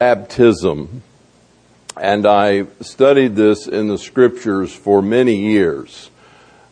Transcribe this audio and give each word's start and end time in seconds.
baptism. 0.00 1.04
And 1.96 2.26
I 2.26 2.66
studied 2.80 3.36
this 3.36 3.68
in 3.68 3.86
the 3.86 3.96
scriptures 3.96 4.74
for 4.74 5.00
many 5.00 5.36
years. 5.36 6.10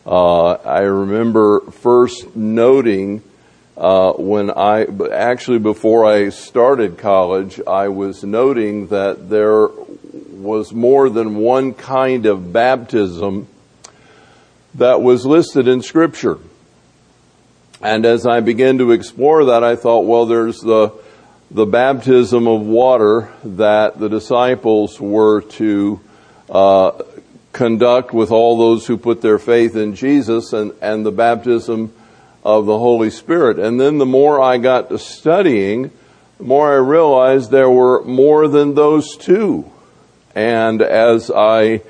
Uh, 0.05 0.51
I 0.55 0.81
remember 0.81 1.61
first 1.71 2.35
noting 2.35 3.23
uh, 3.77 4.11
when 4.11 4.51
I, 4.51 4.87
actually 5.13 5.59
before 5.59 6.03
I 6.05 6.29
started 6.29 6.97
college, 6.97 7.61
I 7.65 7.87
was 7.87 8.25
noting 8.25 8.87
that 8.87 9.29
there 9.29 9.69
was 9.69 10.73
more 10.73 11.09
than 11.09 11.35
one 11.35 11.73
kind 11.73 12.25
of 12.25 12.51
baptism 12.51 13.47
that 14.75 15.01
was 15.01 15.25
listed 15.25 15.69
in 15.69 15.81
scripture. 15.81 16.39
And 17.81 18.05
as 18.05 18.27
I 18.27 18.41
began 18.41 18.79
to 18.79 18.91
explore 18.91 19.45
that, 19.45 19.63
I 19.63 19.77
thought, 19.77 20.01
well, 20.01 20.25
there's 20.25 20.59
the 20.59 20.91
the 21.53 21.65
baptism 21.67 22.47
of 22.47 22.61
water 22.61 23.31
that 23.43 23.99
the 23.99 24.09
disciples 24.09 24.99
were 24.99 25.41
to 25.41 26.01
uh, 26.49 26.91
conduct 27.51 28.11
with 28.11 28.31
all 28.31 28.57
those 28.57 28.87
who 28.87 28.97
put 28.97 29.21
their 29.21 29.37
faith 29.37 29.75
in 29.75 29.93
Jesus 29.93 30.51
and, 30.51 30.73
and 30.81 31.05
the 31.05 31.11
baptism 31.11 31.93
of 32.43 32.65
the 32.65 32.77
Holy 32.77 33.11
Spirit. 33.11 33.59
And 33.59 33.79
then 33.79 33.99
the 33.99 34.05
more 34.05 34.41
I 34.41 34.57
got 34.57 34.89
to 34.89 34.97
studying, 34.97 35.91
the 36.39 36.43
more 36.43 36.73
I 36.73 36.77
realized 36.77 37.51
there 37.51 37.69
were 37.69 38.03
more 38.03 38.47
than 38.47 38.73
those 38.73 39.15
two. 39.15 39.71
And 40.33 40.81
as 40.81 41.29
I 41.29 41.83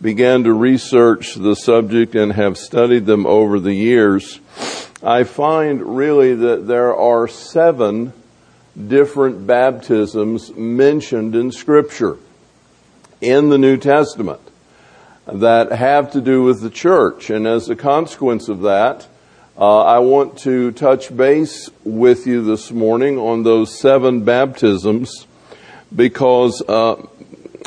began 0.00 0.44
to 0.44 0.52
research 0.52 1.34
the 1.34 1.56
subject 1.56 2.14
and 2.14 2.32
have 2.34 2.56
studied 2.56 3.04
them 3.06 3.26
over 3.26 3.58
the 3.58 3.74
years, 3.74 4.38
I 5.02 5.24
find 5.24 5.96
really 5.96 6.36
that 6.36 6.68
there 6.68 6.94
are 6.94 7.26
seven 7.26 8.12
different 8.86 9.46
baptisms 9.46 10.54
mentioned 10.54 11.34
in 11.34 11.50
Scripture 11.50 12.16
in 13.20 13.48
the 13.48 13.58
New 13.58 13.76
Testament 13.76 14.40
that 15.26 15.72
have 15.72 16.12
to 16.12 16.20
do 16.20 16.42
with 16.42 16.60
the 16.62 16.70
church. 16.70 17.30
And 17.30 17.46
as 17.46 17.68
a 17.68 17.76
consequence 17.76 18.48
of 18.48 18.62
that, 18.62 19.08
uh, 19.58 19.82
I 19.82 19.98
want 19.98 20.38
to 20.40 20.70
touch 20.70 21.14
base 21.14 21.68
with 21.84 22.26
you 22.26 22.44
this 22.44 22.70
morning 22.70 23.18
on 23.18 23.42
those 23.42 23.76
seven 23.78 24.22
baptisms 24.24 25.26
because 25.94 26.62
uh, 26.68 27.04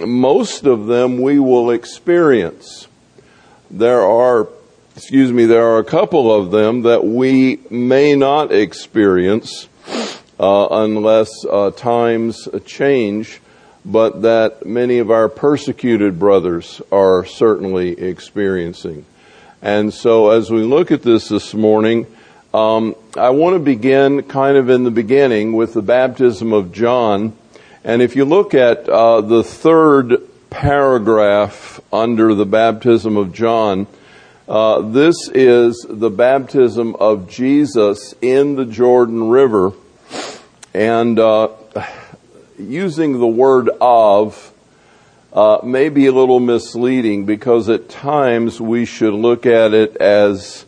most 0.06 0.66
of 0.66 0.88
them 0.88 1.22
we 1.22 1.38
will 1.38 1.72
experience. 1.72 2.88
There 3.70 4.02
are, 4.02 4.48
excuse 4.96 5.32
me, 5.32 5.46
there 5.46 5.68
are 5.68 5.80
a 5.80 5.84
couple 5.84 6.34
of 6.34 6.52
them 6.52 6.84
that 6.84 7.04
we 7.06 7.60
may 7.70 8.16
not 8.16 8.54
experience 8.54 9.68
uh, 10.42 10.68
unless 10.72 11.30
uh, 11.46 11.70
times 11.70 12.50
change, 12.66 13.40
but 13.86 14.24
that 14.24 14.66
many 14.66 14.98
of 14.98 15.12
our 15.12 15.30
persecuted 15.30 16.18
brothers 16.18 16.82
are 16.92 17.24
certainly 17.26 17.92
experiencing. 17.92 19.06
And 19.62 19.94
so 19.94 20.32
as 20.32 20.50
we 20.50 20.64
look 20.64 20.92
at 20.92 21.04
this 21.04 21.30
this 21.30 21.54
morning, 21.54 22.08
um, 22.56 22.96
I 23.16 23.30
want 23.30 23.54
to 23.54 23.60
begin 23.60 24.24
kind 24.24 24.58
of 24.58 24.72
in 24.72 24.84
the 24.84 24.90
beginning 24.90 25.54
with 25.54 25.76
the 25.76 25.84
baptism 25.84 26.54
of 26.54 26.72
John. 26.72 27.38
And 27.84 28.02
if 28.02 28.16
you 28.16 28.26
look 28.26 28.56
at 28.56 28.90
uh, 28.90 29.22
the 29.22 29.44
third 29.44 30.22
paragraph 30.50 31.80
under 31.94 32.34
the 32.34 32.48
baptism 32.48 33.16
of 33.16 33.32
John, 33.32 33.86
uh, 34.48 34.82
this 34.82 35.16
is 35.36 35.86
the 35.88 36.10
baptism 36.10 36.96
of 36.96 37.30
Jesus 37.30 38.16
in 38.24 38.56
the 38.56 38.66
Jordan 38.66 39.30
River. 39.30 39.74
And 40.74 41.20
uh, 41.20 41.50
using 42.58 43.20
the 43.20 43.28
word 43.28 43.70
of 43.82 44.54
uh, 45.34 45.60
may 45.64 45.90
be 45.90 46.08
a 46.08 46.12
little 46.12 46.40
misleading 46.40 47.26
because 47.26 47.70
at 47.70 47.90
times 47.90 48.62
we 48.62 48.86
should 48.86 49.14
look 49.14 49.46
at 49.46 49.74
it 49.74 49.98
as 49.98 50.66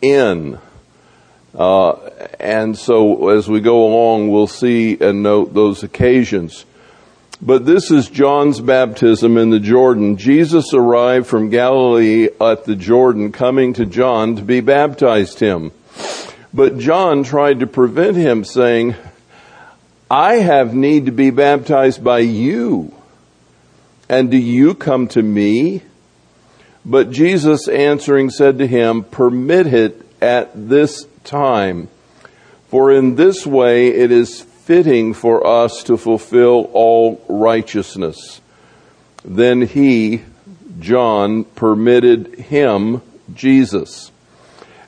in. 0.00 0.58
Uh, 1.54 1.92
and 2.40 2.78
so 2.78 3.30
as 3.30 3.48
we 3.48 3.60
go 3.60 3.84
along, 3.84 4.30
we'll 4.30 4.46
see 4.46 4.96
and 5.00 5.22
note 5.22 5.54
those 5.54 5.82
occasions. 5.82 6.64
But 7.40 7.66
this 7.66 7.90
is 7.90 8.08
John's 8.08 8.60
baptism 8.60 9.36
in 9.36 9.50
the 9.50 9.58
Jordan. 9.58 10.16
Jesus 10.16 10.72
arrived 10.72 11.26
from 11.26 11.50
Galilee 11.50 12.28
at 12.40 12.64
the 12.64 12.76
Jordan, 12.76 13.32
coming 13.32 13.74
to 13.74 13.86
John 13.86 14.36
to 14.36 14.42
be 14.42 14.60
baptized 14.60 15.40
him. 15.40 15.72
But 16.54 16.78
John 16.78 17.24
tried 17.24 17.58
to 17.60 17.66
prevent 17.66 18.16
him, 18.16 18.44
saying, 18.44 18.94
I 20.12 20.34
have 20.40 20.74
need 20.74 21.06
to 21.06 21.10
be 21.10 21.30
baptized 21.30 22.04
by 22.04 22.18
you. 22.18 22.94
And 24.10 24.30
do 24.30 24.36
you 24.36 24.74
come 24.74 25.08
to 25.08 25.22
me? 25.22 25.80
But 26.84 27.10
Jesus 27.10 27.66
answering 27.66 28.28
said 28.28 28.58
to 28.58 28.66
him, 28.66 29.04
Permit 29.04 29.68
it 29.68 30.06
at 30.20 30.50
this 30.68 31.06
time, 31.24 31.88
for 32.68 32.92
in 32.92 33.14
this 33.14 33.46
way 33.46 33.88
it 33.88 34.12
is 34.12 34.42
fitting 34.42 35.14
for 35.14 35.46
us 35.46 35.82
to 35.84 35.96
fulfill 35.96 36.68
all 36.74 37.24
righteousness. 37.26 38.42
Then 39.24 39.62
he, 39.62 40.24
John, 40.78 41.44
permitted 41.44 42.34
him, 42.34 43.00
Jesus. 43.32 44.12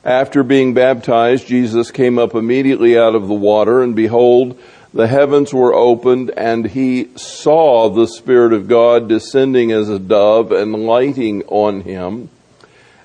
After 0.03 0.43
being 0.43 0.75
baptized, 0.75 1.47
Jesus 1.47 1.89
came 1.89 2.19
up 2.19 2.35
immediately 2.35 2.95
out 2.95 3.15
of 3.15 3.27
the 3.27 3.33
water, 3.33 3.81
and 3.81 3.95
behold, 3.95 4.59
the 4.95 5.07
heavens 5.07 5.53
were 5.53 5.73
opened 5.73 6.31
and 6.37 6.65
he 6.67 7.09
saw 7.17 7.89
the 7.89 8.07
Spirit 8.07 8.53
of 8.53 8.69
God 8.69 9.09
descending 9.09 9.73
as 9.73 9.89
a 9.89 9.99
dove 9.99 10.53
and 10.53 10.73
lighting 10.73 11.43
on 11.47 11.81
him. 11.81 12.29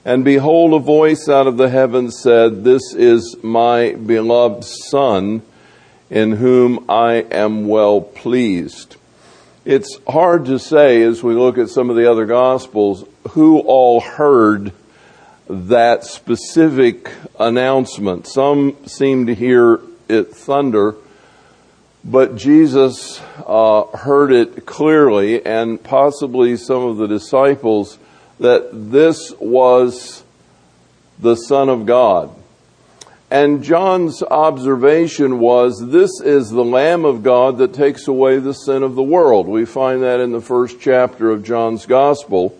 And 0.04 0.24
behold, 0.24 0.72
a 0.72 0.78
voice 0.78 1.28
out 1.28 1.48
of 1.48 1.56
the 1.56 1.68
heavens 1.68 2.22
said, 2.22 2.62
This 2.62 2.94
is 2.94 3.36
my 3.42 3.94
beloved 3.94 4.62
Son, 4.64 5.42
in 6.08 6.32
whom 6.32 6.88
I 6.88 7.26
am 7.32 7.66
well 7.66 8.00
pleased. 8.00 8.94
It's 9.64 9.98
hard 10.08 10.44
to 10.44 10.60
say 10.60 11.02
as 11.02 11.24
we 11.24 11.34
look 11.34 11.58
at 11.58 11.70
some 11.70 11.90
of 11.90 11.96
the 11.96 12.08
other 12.08 12.24
Gospels 12.24 13.04
who 13.30 13.58
all 13.58 14.00
heard 14.00 14.72
that 15.48 16.04
specific 16.04 17.10
announcement. 17.38 18.28
Some 18.28 18.76
seem 18.86 19.26
to 19.26 19.34
hear 19.34 19.80
it 20.08 20.28
thunder 20.28 20.94
but 22.04 22.36
Jesus 22.36 23.20
uh, 23.46 23.84
heard 23.96 24.32
it 24.32 24.66
clearly, 24.66 25.44
and 25.44 25.82
possibly 25.82 26.56
some 26.56 26.82
of 26.82 26.96
the 26.96 27.06
disciples, 27.06 27.98
that 28.38 28.70
this 28.72 29.32
was 29.38 30.24
the 31.18 31.34
Son 31.34 31.68
of 31.68 31.84
God. 31.84 32.34
And 33.30 33.62
John's 33.62 34.22
observation 34.24 35.38
was, 35.38 35.78
this 35.90 36.10
is 36.20 36.50
the 36.50 36.64
Lamb 36.64 37.04
of 37.04 37.22
God 37.22 37.58
that 37.58 37.74
takes 37.74 38.08
away 38.08 38.38
the 38.38 38.54
sin 38.54 38.82
of 38.82 38.96
the 38.96 39.02
world. 39.02 39.46
We 39.46 39.66
find 39.66 40.02
that 40.02 40.18
in 40.18 40.32
the 40.32 40.40
first 40.40 40.80
chapter 40.80 41.30
of 41.30 41.44
John's 41.44 41.86
Gospel, 41.86 42.58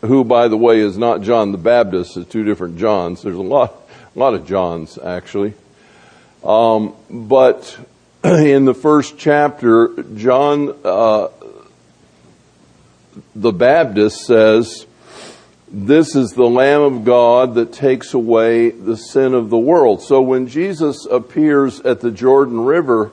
who, 0.00 0.24
by 0.24 0.48
the 0.48 0.56
way, 0.56 0.80
is 0.80 0.98
not 0.98 1.22
John 1.22 1.52
the 1.52 1.58
Baptist. 1.58 2.16
It's 2.16 2.28
two 2.28 2.44
different 2.44 2.78
Johns. 2.78 3.22
There's 3.22 3.36
a 3.36 3.42
lot, 3.42 3.74
a 4.16 4.18
lot 4.18 4.34
of 4.34 4.46
Johns, 4.46 4.98
actually. 4.98 5.54
Um, 6.42 6.94
but 7.10 7.78
in 8.24 8.64
the 8.64 8.74
first 8.74 9.16
chapter, 9.16 10.02
John 10.16 10.76
uh, 10.82 11.28
the 13.36 13.52
Baptist 13.52 14.26
says, 14.26 14.86
This 15.68 16.16
is 16.16 16.32
the 16.32 16.48
Lamb 16.48 16.80
of 16.80 17.04
God 17.04 17.54
that 17.54 17.72
takes 17.72 18.14
away 18.14 18.70
the 18.70 18.96
sin 18.96 19.34
of 19.34 19.50
the 19.50 19.58
world. 19.58 20.02
So 20.02 20.20
when 20.20 20.48
Jesus 20.48 21.06
appears 21.06 21.78
at 21.82 22.00
the 22.00 22.10
Jordan 22.10 22.64
River 22.64 23.12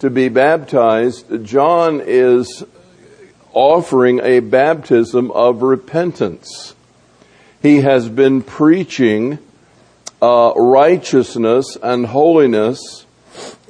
to 0.00 0.10
be 0.10 0.28
baptized, 0.28 1.46
John 1.46 2.02
is 2.04 2.64
offering 3.54 4.20
a 4.20 4.40
baptism 4.40 5.30
of 5.30 5.62
repentance. 5.62 6.74
He 7.62 7.80
has 7.80 8.10
been 8.10 8.42
preaching 8.42 9.38
uh, 10.20 10.52
righteousness 10.54 11.78
and 11.82 12.04
holiness 12.04 13.03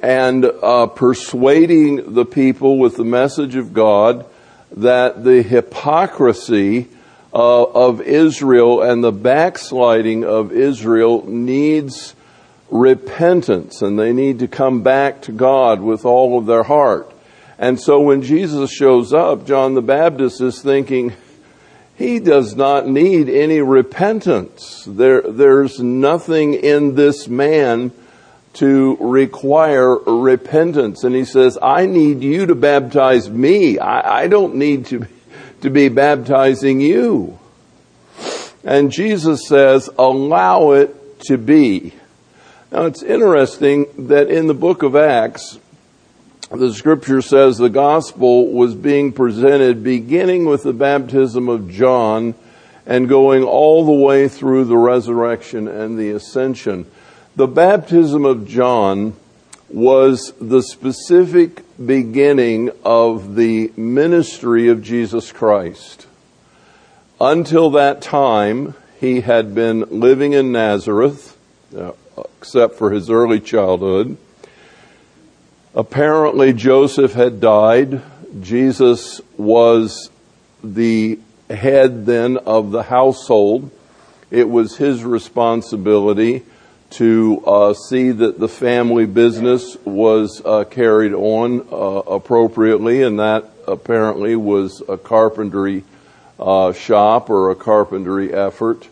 and 0.01 0.45
uh, 0.45 0.87
persuading 0.87 2.13
the 2.13 2.25
people 2.25 2.77
with 2.77 2.97
the 2.97 3.05
message 3.05 3.55
of 3.55 3.73
God 3.73 4.25
that 4.71 5.23
the 5.23 5.41
hypocrisy 5.41 6.87
uh, 7.33 7.63
of 7.63 8.01
Israel 8.01 8.81
and 8.81 9.03
the 9.03 9.11
backsliding 9.11 10.23
of 10.23 10.51
Israel 10.51 11.25
needs 11.27 12.15
repentance 12.69 13.81
and 13.81 13.97
they 13.97 14.13
need 14.13 14.39
to 14.39 14.47
come 14.47 14.81
back 14.81 15.21
to 15.23 15.31
God 15.31 15.81
with 15.81 16.05
all 16.05 16.37
of 16.37 16.45
their 16.45 16.63
heart. 16.63 17.11
And 17.57 17.79
so 17.79 18.01
when 18.01 18.21
Jesus 18.21 18.71
shows 18.71 19.13
up, 19.13 19.45
John 19.45 19.75
the 19.75 19.81
Baptist 19.81 20.41
is 20.41 20.61
thinking, 20.61 21.13
he 21.95 22.19
does 22.19 22.55
not 22.55 22.87
need 22.87 23.29
any 23.29 23.61
repentance. 23.61 24.83
There, 24.85 25.21
there's 25.21 25.79
nothing 25.79 26.53
in 26.55 26.95
this 26.95 27.29
man 27.29 27.91
to 28.55 28.97
require 28.99 29.95
repentance. 29.97 31.03
And 31.03 31.13
he 31.13 31.25
says, 31.25 31.57
I 31.61 31.85
need 31.85 32.21
you 32.21 32.45
to 32.47 32.55
baptize 32.55 33.29
me. 33.29 33.79
I, 33.79 34.23
I 34.23 34.27
don't 34.27 34.55
need 34.55 34.87
to, 34.87 35.07
to 35.61 35.69
be 35.69 35.89
baptizing 35.89 36.79
you. 36.79 37.37
And 38.63 38.91
Jesus 38.91 39.47
says, 39.47 39.89
allow 39.97 40.71
it 40.71 41.21
to 41.25 41.37
be. 41.37 41.93
Now 42.71 42.85
it's 42.85 43.03
interesting 43.03 43.85
that 44.07 44.29
in 44.29 44.47
the 44.47 44.53
book 44.53 44.83
of 44.83 44.95
Acts, 44.95 45.59
the 46.49 46.73
scripture 46.73 47.21
says 47.21 47.57
the 47.57 47.69
gospel 47.69 48.51
was 48.51 48.73
being 48.73 49.11
presented 49.11 49.83
beginning 49.83 50.45
with 50.45 50.63
the 50.63 50.73
baptism 50.73 51.49
of 51.49 51.69
John 51.69 52.35
and 52.85 53.09
going 53.09 53.43
all 53.43 53.85
the 53.85 54.05
way 54.05 54.27
through 54.27 54.65
the 54.65 54.77
resurrection 54.77 55.67
and 55.67 55.97
the 55.97 56.11
ascension. 56.11 56.89
The 57.37 57.47
baptism 57.47 58.23
of 58.23 58.47
John 58.47 59.13
was 59.67 60.31
the 60.39 60.63
specific 60.63 61.63
beginning 61.85 62.71
of 62.85 63.35
the 63.35 63.73
ministry 63.75 64.69
of 64.69 64.81
Jesus 64.81 65.33
Christ. 65.33 66.07
Until 67.19 67.71
that 67.71 68.01
time, 68.01 68.73
he 69.01 69.19
had 69.19 69.53
been 69.53 69.81
living 69.99 70.31
in 70.31 70.53
Nazareth, 70.53 71.37
uh, 71.77 71.91
except 72.39 72.75
for 72.75 72.91
his 72.91 73.09
early 73.09 73.41
childhood. 73.41 74.15
Apparently, 75.75 76.53
Joseph 76.53 77.15
had 77.15 77.41
died. 77.41 78.01
Jesus 78.39 79.19
was 79.35 80.09
the 80.63 81.19
head 81.49 82.05
then 82.05 82.37
of 82.37 82.71
the 82.71 82.83
household. 82.83 83.71
It 84.31 84.49
was 84.49 84.77
his 84.77 85.03
responsibility 85.03 86.43
to 86.95 87.43
uh, 87.45 87.73
see 87.73 88.11
that 88.11 88.39
the 88.39 88.47
family 88.47 89.05
business 89.05 89.75
was 89.83 90.41
uh, 90.45 90.63
carried 90.63 91.13
on 91.13 91.67
uh, 91.69 91.75
appropriately, 92.09 93.01
and 93.01 93.19
that 93.19 93.43
apparently 93.67 94.33
was 94.37 94.81
a 94.87 94.97
carpentry 94.97 95.83
uh, 96.39 96.71
shop 96.71 97.29
or 97.29 97.51
a 97.51 97.55
carpentry 97.55 98.33
effort. 98.33 98.87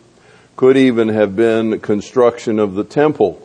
Could 0.54 0.76
even 0.76 1.08
have 1.08 1.34
been 1.34 1.80
construction 1.80 2.58
of 2.58 2.74
the 2.74 2.84
temple. 2.84 3.40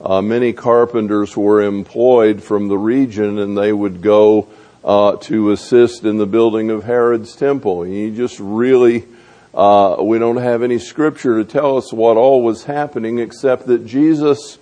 Uh, 0.00 0.22
many 0.22 0.54
carpenters 0.54 1.36
were 1.36 1.60
employed 1.62 2.42
from 2.42 2.68
the 2.68 2.78
region, 2.78 3.38
and 3.38 3.56
they 3.56 3.70
would 3.72 4.00
go 4.00 4.48
to 4.82 5.50
assist 5.52 6.04
in 6.04 6.16
the 6.16 6.26
building 6.26 6.70
of 6.70 6.84
Herod's 6.84 7.36
temple. 7.36 7.86
You 7.86 8.16
just 8.16 8.40
really 8.40 9.04
uh, 9.52 9.96
we 10.00 10.18
don't 10.18 10.36
have 10.36 10.62
any 10.62 10.78
scripture 10.78 11.42
to 11.42 11.44
tell 11.44 11.76
us 11.76 11.92
what 11.92 12.16
all 12.16 12.42
was 12.42 12.64
happening 12.64 13.18
except 13.18 13.66
that 13.66 13.84
Jesus 13.84 14.58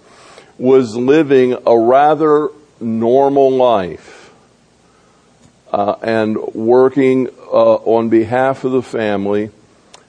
was 0.56 0.96
living 0.96 1.56
a 1.66 1.78
rather 1.78 2.48
normal 2.80 3.50
life 3.50 4.32
uh, 5.72 5.96
and 6.02 6.38
working 6.54 7.28
uh, 7.52 7.74
on 7.74 8.08
behalf 8.08 8.64
of 8.64 8.72
the 8.72 8.82
family 8.82 9.50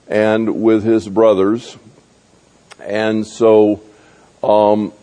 and 0.07 0.61
with 0.61 0.83
his 0.83 1.07
brothers. 1.07 1.77
And 2.79 3.27
so, 3.27 3.81
um, 4.41 4.93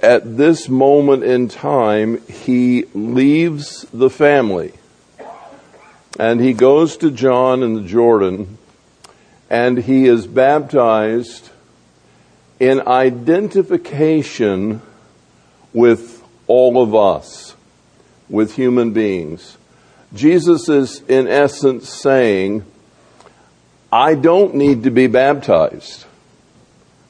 at 0.00 0.36
this 0.36 0.68
moment 0.68 1.24
in 1.24 1.48
time, 1.48 2.24
he 2.26 2.84
leaves 2.94 3.86
the 3.92 4.10
family 4.10 4.72
and 6.18 6.40
he 6.40 6.52
goes 6.52 6.96
to 6.98 7.10
John 7.10 7.62
in 7.62 7.74
the 7.74 7.82
Jordan 7.82 8.58
and 9.54 9.78
he 9.78 10.06
is 10.06 10.26
baptized 10.26 11.48
in 12.58 12.80
identification 12.88 14.82
with 15.72 16.24
all 16.48 16.82
of 16.82 16.92
us, 16.92 17.54
with 18.28 18.56
human 18.56 18.92
beings. 18.92 19.56
Jesus 20.12 20.68
is 20.68 21.02
in 21.02 21.28
essence 21.28 21.88
saying, 21.88 22.64
I 23.92 24.16
don't 24.16 24.56
need 24.56 24.82
to 24.82 24.90
be 24.90 25.06
baptized. 25.06 26.04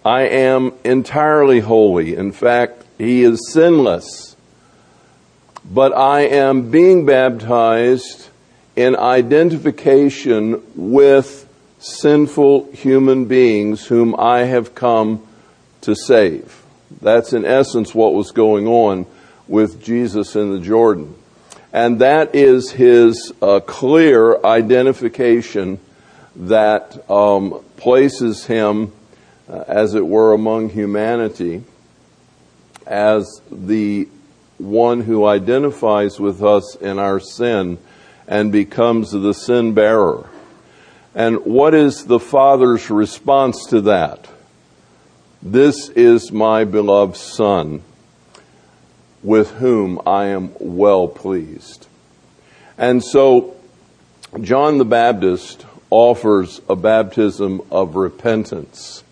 I 0.04 0.24
am 0.24 0.74
entirely 0.84 1.60
holy. 1.60 2.14
In 2.14 2.30
fact, 2.30 2.84
he 2.98 3.22
is 3.22 3.40
sinless. 3.52 4.36
But 5.64 5.96
I 5.96 6.26
am 6.26 6.70
being 6.70 7.06
baptized 7.06 8.28
in 8.76 8.96
identification 8.96 10.62
with 10.74 11.43
sinful 11.84 12.72
human 12.72 13.26
beings 13.26 13.86
whom 13.86 14.18
I 14.18 14.44
have 14.44 14.74
come 14.74 15.26
to 15.82 15.94
save. 15.94 16.64
That's 17.02 17.34
in 17.34 17.44
essence 17.44 17.94
what 17.94 18.14
was 18.14 18.30
going 18.30 18.66
on 18.66 19.04
with 19.46 19.82
Jesus 19.82 20.34
in 20.34 20.50
the 20.50 20.60
Jordan. 20.60 21.14
And 21.74 21.98
that 22.00 22.34
is 22.34 22.70
his 22.70 23.32
uh, 23.42 23.60
clear 23.60 24.42
identification 24.42 25.78
that 26.36 27.10
um, 27.10 27.62
places 27.76 28.46
him, 28.46 28.92
uh, 29.48 29.64
as 29.66 29.94
it 29.94 30.06
were, 30.06 30.32
among 30.32 30.70
humanity 30.70 31.64
as 32.86 33.42
the 33.50 34.08
one 34.56 35.02
who 35.02 35.26
identifies 35.26 36.18
with 36.18 36.42
us 36.42 36.76
in 36.76 36.98
our 36.98 37.20
sin 37.20 37.76
and 38.26 38.50
becomes 38.52 39.10
the 39.10 39.34
sin 39.34 39.74
bearer. 39.74 40.30
And 41.14 41.44
what 41.44 41.74
is 41.74 42.06
the 42.06 42.18
Father's 42.18 42.90
response 42.90 43.66
to 43.66 43.82
that? 43.82 44.28
This 45.40 45.88
is 45.90 46.32
my 46.32 46.64
beloved 46.64 47.16
Son, 47.16 47.82
with 49.22 49.50
whom 49.52 50.00
I 50.06 50.26
am 50.26 50.52
well 50.58 51.06
pleased. 51.06 51.86
And 52.76 53.04
so, 53.04 53.54
John 54.40 54.78
the 54.78 54.84
Baptist 54.84 55.64
offers 55.90 56.60
a 56.68 56.74
baptism 56.74 57.62
of 57.70 57.94
repentance. 57.94 59.04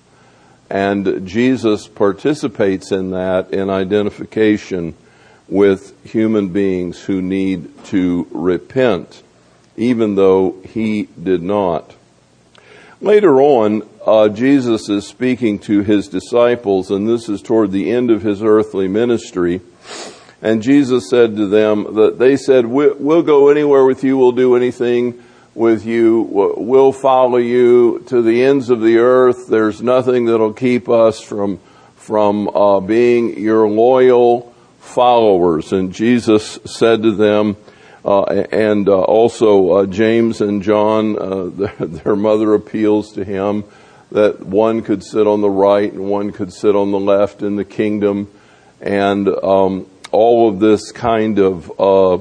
And 0.68 1.28
Jesus 1.28 1.86
participates 1.86 2.90
in 2.90 3.10
that 3.10 3.52
in 3.52 3.70
identification 3.70 4.94
with 5.46 5.94
human 6.04 6.48
beings 6.48 7.04
who 7.04 7.22
need 7.22 7.84
to 7.84 8.26
repent 8.32 9.22
even 9.76 10.14
though 10.14 10.56
he 10.64 11.08
did 11.22 11.42
not. 11.42 11.94
Later 13.00 13.40
on, 13.40 13.82
uh, 14.06 14.28
Jesus 14.28 14.88
is 14.88 15.06
speaking 15.06 15.58
to 15.60 15.82
his 15.82 16.08
disciples, 16.08 16.90
and 16.90 17.08
this 17.08 17.28
is 17.28 17.42
toward 17.42 17.72
the 17.72 17.90
end 17.90 18.10
of 18.10 18.22
his 18.22 18.42
earthly 18.42 18.86
ministry. 18.86 19.60
And 20.40 20.62
Jesus 20.62 21.10
said 21.10 21.36
to 21.36 21.46
them 21.46 21.94
that 21.94 22.18
they 22.18 22.36
said, 22.36 22.66
We'll 22.66 23.22
go 23.22 23.48
anywhere 23.48 23.84
with 23.84 24.04
you, 24.04 24.16
we'll 24.18 24.32
do 24.32 24.56
anything 24.56 25.22
with 25.54 25.84
you, 25.84 26.22
we'll 26.56 26.92
follow 26.92 27.36
you 27.36 28.04
to 28.06 28.22
the 28.22 28.42
ends 28.44 28.70
of 28.70 28.80
the 28.80 28.98
earth. 28.98 29.48
There's 29.48 29.82
nothing 29.82 30.26
that'll 30.26 30.52
keep 30.52 30.88
us 30.88 31.20
from, 31.20 31.60
from 31.96 32.48
uh, 32.48 32.80
being 32.80 33.38
your 33.38 33.68
loyal 33.68 34.54
followers. 34.80 35.72
And 35.72 35.92
Jesus 35.92 36.58
said 36.64 37.02
to 37.02 37.12
them, 37.12 37.56
uh, 38.04 38.22
and 38.50 38.88
uh, 38.88 39.00
also 39.00 39.70
uh, 39.70 39.86
James 39.86 40.40
and 40.40 40.62
John, 40.62 41.16
uh, 41.16 41.44
their, 41.46 41.86
their, 41.86 42.16
mother 42.16 42.54
appeals 42.54 43.12
to 43.12 43.24
him 43.24 43.64
that 44.10 44.44
one 44.44 44.82
could 44.82 45.04
sit 45.04 45.26
on 45.26 45.40
the 45.40 45.50
right 45.50 45.92
and 45.92 46.10
one 46.10 46.32
could 46.32 46.52
sit 46.52 46.74
on 46.74 46.90
the 46.90 46.98
left 46.98 47.42
in 47.42 47.56
the 47.56 47.64
kingdom, 47.64 48.28
and 48.80 49.28
um, 49.28 49.86
all 50.10 50.48
of 50.48 50.58
this 50.58 50.90
kind 50.90 51.38
of 51.38 51.80
uh, 51.80 52.18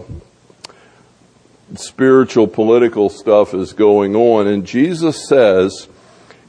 spiritual 1.75 2.47
political 2.47 3.09
stuff 3.09 3.53
is 3.53 3.73
going 3.73 4.15
on. 4.15 4.47
And 4.47 4.65
Jesus 4.65 5.27
says, 5.27 5.87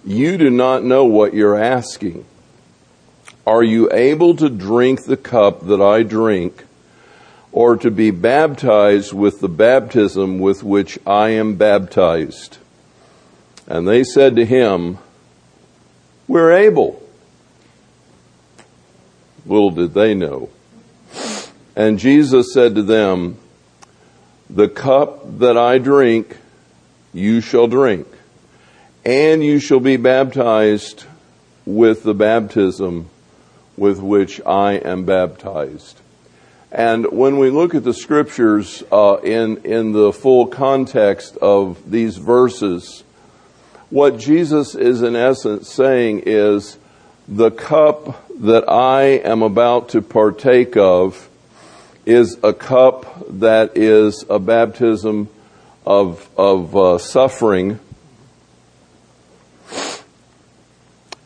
"You 0.04 0.36
do 0.36 0.50
not 0.50 0.84
know 0.84 1.06
what 1.06 1.32
you're 1.32 1.56
asking. 1.56 2.26
Are 3.46 3.64
you 3.64 3.90
able 3.92 4.36
to 4.36 4.50
drink 4.50 5.04
the 5.04 5.16
cup 5.16 5.66
that 5.66 5.80
I 5.80 6.02
drink?" 6.02 6.66
Or 7.52 7.76
to 7.76 7.90
be 7.90 8.10
baptized 8.10 9.12
with 9.12 9.40
the 9.40 9.48
baptism 9.48 10.38
with 10.38 10.62
which 10.62 10.98
I 11.06 11.30
am 11.30 11.56
baptized. 11.56 12.56
And 13.66 13.86
they 13.86 14.02
said 14.02 14.36
to 14.36 14.44
him, 14.44 14.98
We're 16.26 16.52
able. 16.52 17.00
Little 19.44 19.70
did 19.70 19.92
they 19.92 20.14
know. 20.14 20.48
And 21.76 21.98
Jesus 21.98 22.52
said 22.52 22.74
to 22.74 22.82
them, 22.82 23.36
The 24.48 24.68
cup 24.68 25.38
that 25.38 25.58
I 25.58 25.78
drink, 25.78 26.38
you 27.12 27.40
shall 27.40 27.66
drink, 27.66 28.06
and 29.04 29.44
you 29.44 29.58
shall 29.58 29.80
be 29.80 29.96
baptized 29.96 31.04
with 31.66 32.02
the 32.02 32.14
baptism 32.14 33.10
with 33.76 34.00
which 34.00 34.40
I 34.46 34.74
am 34.74 35.04
baptized. 35.04 36.01
And 36.72 37.12
when 37.12 37.38
we 37.38 37.50
look 37.50 37.74
at 37.74 37.84
the 37.84 37.92
scriptures 37.92 38.82
uh, 38.90 39.18
in 39.22 39.58
in 39.58 39.92
the 39.92 40.10
full 40.12 40.46
context 40.46 41.36
of 41.36 41.90
these 41.90 42.16
verses, 42.16 43.04
what 43.90 44.18
Jesus 44.18 44.74
is 44.74 45.02
in 45.02 45.14
essence 45.14 45.68
saying 45.68 46.22
is 46.24 46.78
the 47.28 47.50
cup 47.50 48.26
that 48.40 48.68
I 48.70 49.02
am 49.02 49.42
about 49.42 49.90
to 49.90 50.00
partake 50.00 50.78
of 50.78 51.28
is 52.06 52.38
a 52.42 52.52
cup 52.52 53.22
that 53.28 53.76
is 53.76 54.24
a 54.28 54.38
baptism 54.38 55.28
of, 55.86 56.28
of 56.36 56.76
uh, 56.76 56.98
suffering 56.98 57.78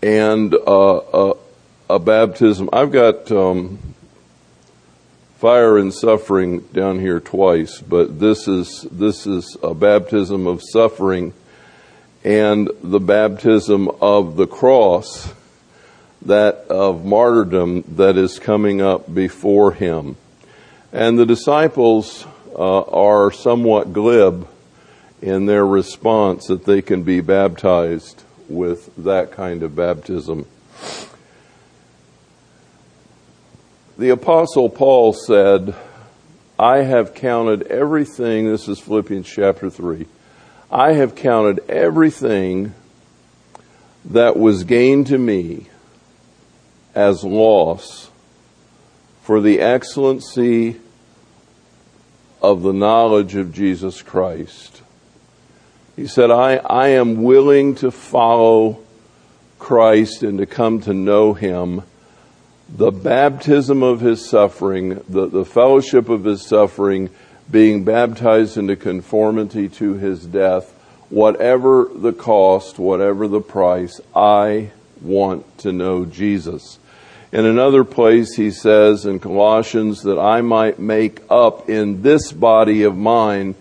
and 0.03 0.55
uh, 0.55 1.01
a, 1.13 1.33
a, 1.89 1.99
baptism. 1.99 2.69
I've 2.73 2.93
got 2.93 3.31
um, 3.33 3.79
fire 5.37 5.79
and 5.79 5.93
suffering 5.93 6.61
down 6.73 6.99
here 6.99 7.21
twice, 7.21 7.81
but 7.81 8.19
this 8.19 8.49
is 8.49 8.87
this 8.91 9.27
is 9.27 9.57
a 9.63 9.75
baptism 9.75 10.47
of 10.47 10.63
suffering 10.63 11.33
and 12.25 12.71
the 12.83 13.01
baptism 13.01 13.89
of 14.01 14.37
the 14.37 14.47
cross 14.47 15.33
that 16.23 16.55
of 16.69 17.05
martyrdom 17.05 17.83
that 17.97 18.17
is 18.17 18.39
coming 18.39 18.81
up 18.81 19.13
before 19.13 19.73
him. 19.73 20.17
And 20.93 21.19
the 21.19 21.27
disciples 21.27 22.27
uh, 22.55 22.81
are 22.81 23.31
somewhat 23.31 23.93
glib 23.93 24.49
in 25.21 25.47
their 25.47 25.67
response 25.67 26.47
that 26.47 26.65
they 26.65 26.83
can 26.83 27.03
be 27.03 27.21
baptized 27.21 28.23
with 28.49 28.91
that 28.97 29.33
kind 29.33 29.63
of 29.63 29.77
baptism. 29.77 30.47
The 33.99 34.11
Apostle 34.11 34.69
Paul 34.69 35.15
said, 35.15 35.75
I 36.59 36.83
have 36.83 37.15
counted 37.15 37.63
everything, 37.69 38.45
this 38.45 38.69
is 38.69 38.79
Philippians 38.79 39.27
chapter 39.27 39.71
3, 39.71 40.07
I 40.71 40.93
have 40.93 41.15
counted 41.15 41.61
everything 41.71 42.75
that 44.05 44.37
was 44.37 44.65
gained 44.65 45.07
to 45.07 45.17
me 45.17 45.69
as 46.95 47.25
loss 47.25 48.11
for 49.23 49.41
the 49.41 49.61
excellency 49.61 50.79
of 52.43 52.61
the 52.61 52.75
knowledge 52.75 53.35
of 53.35 53.55
Jesus 53.55 54.03
Christ. 54.03 54.83
He 55.97 56.07
said, 56.07 56.31
I, 56.31 56.57
I 56.57 56.89
am 56.89 57.23
willing 57.23 57.77
to 57.77 57.91
follow 57.91 58.79
Christ 59.59 60.23
and 60.23 60.37
to 60.37 60.45
come 60.45 60.83
to 60.83 60.93
know 60.93 61.33
Him. 61.33 61.83
The 62.69 62.91
baptism 62.91 63.83
of 63.83 64.01
His 64.01 64.29
suffering, 64.29 65.03
the, 65.09 65.27
the 65.29 65.45
fellowship 65.45 66.09
of 66.09 66.25
His 66.25 66.47
suffering, 66.47 67.11
being 67.51 67.85
baptized 67.85 68.57
into 68.57 68.77
conformity 68.77 69.69
to 69.69 69.95
His 69.95 70.27
death, 70.27 70.73
whatever 71.09 71.89
the 71.95 72.13
cost, 72.13 72.79
whatever 72.79 73.29
the 73.29 73.41
price, 73.41 74.01
I 74.15 74.71
want 75.01 75.59
to 75.59 75.73
know 75.73 76.05
Jesus. 76.05 76.79
In 77.33 77.45
another 77.45 77.85
place, 77.85 78.35
he 78.35 78.51
says 78.51 79.05
in 79.05 79.19
Colossians 79.19 80.03
that 80.03 80.19
I 80.19 80.41
might 80.41 80.79
make 80.79 81.21
up 81.29 81.69
in 81.69 82.03
this 82.03 82.33
body 82.33 82.85
of 82.85 82.97
mine 82.97 83.55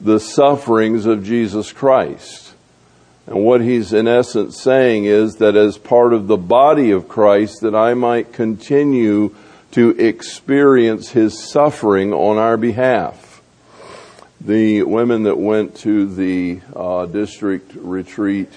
the 0.00 0.20
sufferings 0.20 1.06
of 1.06 1.24
Jesus 1.24 1.72
Christ. 1.72 2.43
And 3.26 3.42
what 3.42 3.62
he's 3.62 3.92
in 3.92 4.06
essence 4.06 4.60
saying 4.60 5.06
is 5.06 5.36
that 5.36 5.56
as 5.56 5.78
part 5.78 6.12
of 6.12 6.26
the 6.26 6.36
body 6.36 6.90
of 6.90 7.08
Christ, 7.08 7.62
that 7.62 7.74
I 7.74 7.94
might 7.94 8.32
continue 8.32 9.34
to 9.72 9.90
experience 9.90 11.10
his 11.10 11.42
suffering 11.42 12.12
on 12.12 12.36
our 12.36 12.56
behalf. 12.56 13.42
The 14.40 14.82
women 14.82 15.22
that 15.22 15.38
went 15.38 15.76
to 15.78 16.06
the 16.06 16.60
uh, 16.76 17.06
district 17.06 17.74
retreat 17.74 18.50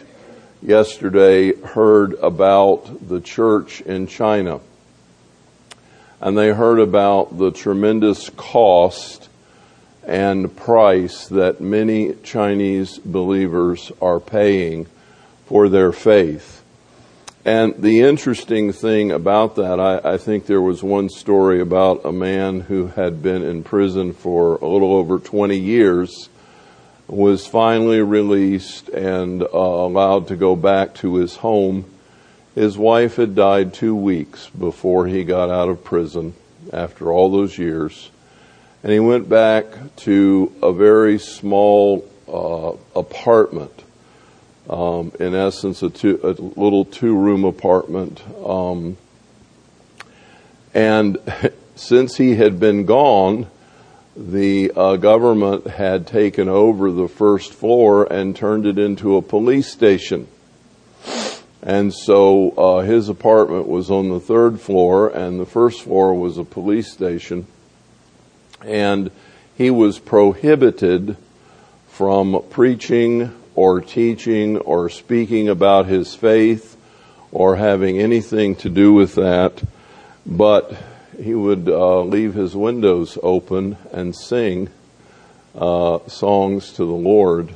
yesterday 0.61 1.53
heard 1.53 2.13
about 2.15 3.07
the 3.07 3.21
church 3.21 3.79
in 3.81 4.07
China. 4.07 4.59
And 6.19 6.37
they 6.37 6.49
heard 6.49 6.79
about 6.79 7.37
the 7.37 7.51
tremendous 7.51 8.29
cost 8.31 9.29
and 10.07 10.55
price 10.55 11.27
that 11.27 11.59
many 11.59 12.13
Chinese 12.23 12.97
believers 12.97 13.91
are 14.01 14.21
paying 14.21 14.87
for 15.45 15.67
their 15.67 15.91
faith. 15.91 16.63
And 17.43 17.75
the 17.81 18.01
interesting 18.01 18.71
thing 18.71 19.11
about 19.11 19.55
that, 19.57 19.79
I, 19.79 20.13
I, 20.13 20.17
think 20.17 20.45
there 20.45 20.61
was 20.61 20.81
one 20.81 21.09
story 21.09 21.61
about 21.61 22.03
a 22.03 22.11
man 22.11 22.61
who 22.61 22.87
had 22.87 23.21
been 23.21 23.43
in 23.43 23.63
prison 23.63 24.13
for 24.13 24.55
a 24.55 24.67
little 24.67 24.93
over 24.93 25.19
20 25.19 25.57
years 25.57 26.29
was 27.07 27.47
finally 27.47 28.01
released 28.01 28.89
and 28.89 29.43
uh, 29.43 29.47
allowed 29.53 30.27
to 30.27 30.35
go 30.35 30.55
back 30.55 30.93
to 30.95 31.15
his 31.15 31.37
home. 31.37 31.85
His 32.55 32.77
wife 32.77 33.15
had 33.15 33.35
died 33.35 33.73
two 33.73 33.95
weeks 33.95 34.49
before 34.49 35.07
he 35.07 35.23
got 35.23 35.49
out 35.49 35.69
of 35.69 35.83
prison 35.83 36.33
after 36.73 37.11
all 37.11 37.31
those 37.31 37.57
years. 37.57 38.09
And 38.87 38.93
he 38.93 39.01
went 39.01 39.27
back 39.27 39.65
to 39.97 40.55
a 40.63 40.71
very 40.71 41.19
small 41.19 42.09
uh, 42.25 42.71
apartment, 42.97 43.83
um, 44.69 45.11
in 45.19 45.35
essence, 45.35 45.83
a, 45.83 45.89
two, 45.89 46.21
a 46.23 46.31
little 46.57 46.85
two 46.85 47.13
room 47.13 47.43
apartment. 47.43 48.21
Um, 48.45 48.95
and 50.73 51.17
since 51.75 52.15
he 52.15 52.35
had 52.35 52.61
been 52.61 52.85
gone, 52.85 53.47
the 54.15 54.71
uh, 54.73 54.95
government 54.95 55.67
had 55.67 56.07
taken 56.07 56.47
over 56.47 56.89
the 56.89 57.09
first 57.09 57.51
floor 57.51 58.05
and 58.05 58.37
turned 58.37 58.65
it 58.65 58.79
into 58.79 59.17
a 59.17 59.21
police 59.21 59.69
station. 59.69 60.29
And 61.61 61.93
so 61.93 62.51
uh, 62.51 62.83
his 62.83 63.09
apartment 63.09 63.67
was 63.67 63.91
on 63.91 64.07
the 64.07 64.21
third 64.21 64.61
floor, 64.61 65.09
and 65.09 65.41
the 65.41 65.45
first 65.45 65.81
floor 65.81 66.13
was 66.13 66.37
a 66.37 66.45
police 66.45 66.89
station. 66.89 67.47
And 68.67 69.09
he 69.57 69.71
was 69.71 69.97
prohibited 69.97 71.17
from 71.87 72.43
preaching 72.51 73.33
or 73.55 73.81
teaching 73.81 74.57
or 74.57 74.89
speaking 74.89 75.49
about 75.49 75.87
his 75.87 76.13
faith 76.13 76.77
or 77.31 77.55
having 77.55 77.99
anything 77.99 78.55
to 78.57 78.69
do 78.69 78.93
with 78.93 79.15
that. 79.15 79.63
But 80.25 80.77
he 81.19 81.33
would 81.33 81.67
uh, 81.67 82.01
leave 82.01 82.35
his 82.35 82.55
windows 82.55 83.17
open 83.23 83.77
and 83.91 84.15
sing 84.15 84.69
uh, 85.55 85.99
songs 86.07 86.73
to 86.73 86.85
the 86.85 86.91
Lord. 86.91 87.55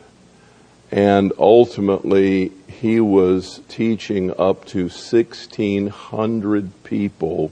And 0.91 1.31
ultimately, 1.37 2.51
he 2.67 2.99
was 2.99 3.61
teaching 3.69 4.31
up 4.39 4.65
to 4.65 4.83
1,600 4.83 6.83
people 6.83 7.51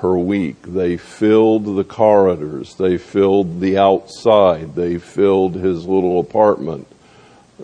per 0.00 0.16
week. 0.16 0.62
They 0.62 0.96
filled 0.96 1.76
the 1.76 1.84
corridors, 1.84 2.74
they 2.76 2.96
filled 2.96 3.60
the 3.60 3.76
outside, 3.76 4.74
they 4.74 4.96
filled 4.96 5.56
his 5.56 5.86
little 5.86 6.18
apartment. 6.18 6.86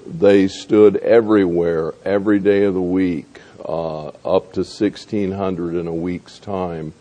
They 0.06 0.46
stood 0.46 0.96
everywhere, 0.98 1.94
every 2.04 2.38
day 2.38 2.64
of 2.64 2.74
the 2.74 2.82
week, 2.82 3.40
uh, 3.64 4.08
up 4.08 4.52
to 4.52 4.60
1600 4.60 5.76
in 5.76 5.86
a 5.86 5.94
week's 5.94 6.38
time 6.38 6.92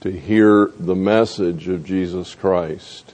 to 0.00 0.10
hear 0.10 0.70
the 0.78 0.96
message 0.96 1.68
of 1.68 1.84
Jesus 1.84 2.34
Christ 2.34 3.12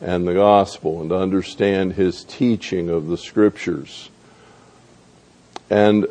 and 0.00 0.26
the 0.26 0.32
gospel 0.32 1.02
and 1.02 1.10
to 1.10 1.18
understand 1.18 1.92
his 1.92 2.24
teaching 2.24 2.88
of 2.88 3.08
the 3.08 3.18
scriptures. 3.18 4.08
And 5.68 6.06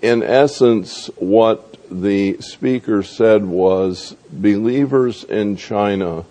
in 0.00 0.22
essence, 0.22 1.10
what 1.16 1.67
the 1.90 2.38
speaker 2.40 3.02
said 3.02 3.44
was 3.44 4.16
believers 4.30 5.24
in 5.24 5.56
China 5.56 6.24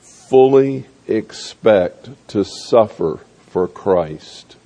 fully 0.00 0.86
expect 1.06 2.08
to 2.28 2.44
suffer 2.44 3.20
for 3.46 3.66
Christ 3.66 4.56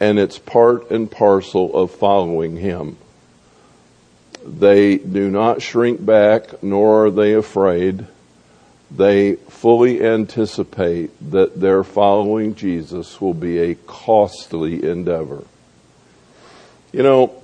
and 0.00 0.18
it's 0.18 0.38
part 0.38 0.90
and 0.90 1.10
parcel 1.10 1.74
of 1.74 1.90
following 1.90 2.56
Him. 2.56 2.96
They 4.44 4.98
do 4.98 5.30
not 5.30 5.62
shrink 5.62 6.04
back, 6.04 6.62
nor 6.62 7.06
are 7.06 7.10
they 7.10 7.34
afraid. 7.34 8.06
They 8.90 9.34
fully 9.34 10.04
anticipate 10.04 11.10
that 11.32 11.58
their 11.58 11.82
following 11.82 12.54
Jesus 12.54 13.20
will 13.20 13.34
be 13.34 13.58
a 13.58 13.74
costly 13.74 14.88
endeavor. 14.88 15.42
You 16.92 17.02
know, 17.02 17.42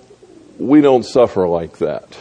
we 0.63 0.81
don't 0.81 1.05
suffer 1.05 1.47
like 1.49 1.79
that. 1.79 2.17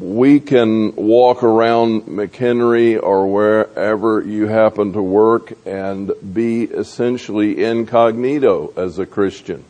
We 0.00 0.40
can 0.40 0.96
walk 0.96 1.42
around 1.42 2.02
McHenry 2.02 3.00
or 3.00 3.26
wherever 3.26 4.22
you 4.22 4.46
happen 4.46 4.92
to 4.94 5.02
work 5.02 5.52
and 5.66 6.12
be 6.32 6.64
essentially 6.64 7.62
incognito 7.62 8.72
as 8.76 8.98
a 8.98 9.06
Christian. 9.06 9.64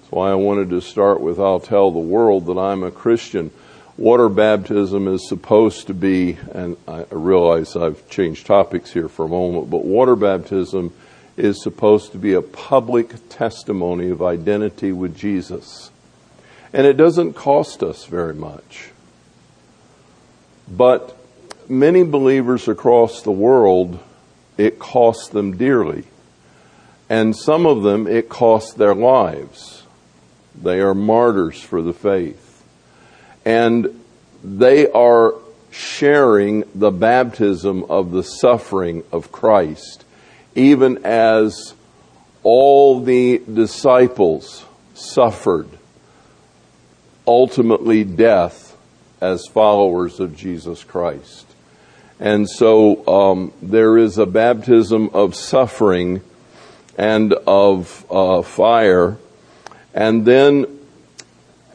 That's 0.00 0.12
why 0.12 0.30
I 0.30 0.34
wanted 0.34 0.70
to 0.70 0.80
start 0.80 1.20
with 1.20 1.40
I'll 1.40 1.60
tell 1.60 1.90
the 1.90 1.98
world 1.98 2.46
that 2.46 2.58
I'm 2.58 2.82
a 2.82 2.90
Christian. 2.90 3.50
Water 3.96 4.28
baptism 4.28 5.08
is 5.08 5.28
supposed 5.28 5.86
to 5.86 5.94
be, 5.94 6.36
and 6.52 6.76
I 6.86 7.06
realize 7.10 7.76
I've 7.76 8.08
changed 8.08 8.46
topics 8.46 8.92
here 8.92 9.08
for 9.08 9.24
a 9.24 9.28
moment, 9.28 9.70
but 9.70 9.84
water 9.84 10.16
baptism 10.16 10.92
is 11.36 11.62
supposed 11.62 12.12
to 12.12 12.18
be 12.18 12.34
a 12.34 12.42
public 12.42 13.28
testimony 13.28 14.10
of 14.10 14.22
identity 14.22 14.92
with 14.92 15.16
Jesus. 15.16 15.90
And 16.72 16.86
it 16.86 16.96
doesn't 16.96 17.34
cost 17.34 17.82
us 17.82 18.04
very 18.06 18.34
much. 18.34 18.90
But 20.68 21.16
many 21.68 22.02
believers 22.02 22.68
across 22.68 23.22
the 23.22 23.32
world, 23.32 23.98
it 24.56 24.78
costs 24.78 25.28
them 25.28 25.56
dearly. 25.56 26.04
And 27.08 27.36
some 27.36 27.66
of 27.66 27.82
them, 27.82 28.06
it 28.06 28.28
costs 28.28 28.74
their 28.74 28.94
lives. 28.94 29.82
They 30.54 30.80
are 30.80 30.94
martyrs 30.94 31.60
for 31.60 31.82
the 31.82 31.92
faith. 31.92 32.64
And 33.44 34.00
they 34.42 34.90
are 34.90 35.34
sharing 35.70 36.64
the 36.74 36.90
baptism 36.90 37.84
of 37.84 38.12
the 38.12 38.22
suffering 38.22 39.02
of 39.10 39.32
Christ, 39.32 40.04
even 40.54 41.04
as 41.04 41.74
all 42.42 43.00
the 43.00 43.42
disciples 43.52 44.64
suffered 44.94 45.68
ultimately 47.26 48.04
death 48.04 48.76
as 49.20 49.46
followers 49.46 50.20
of 50.20 50.36
Jesus 50.36 50.84
Christ. 50.84 51.46
And 52.20 52.48
so 52.48 53.06
um, 53.06 53.52
there 53.60 53.96
is 53.98 54.18
a 54.18 54.26
baptism 54.26 55.10
of 55.14 55.34
suffering 55.34 56.20
and 56.96 57.32
of 57.32 58.06
uh, 58.10 58.42
fire. 58.42 59.16
And 59.94 60.24
then 60.24 60.66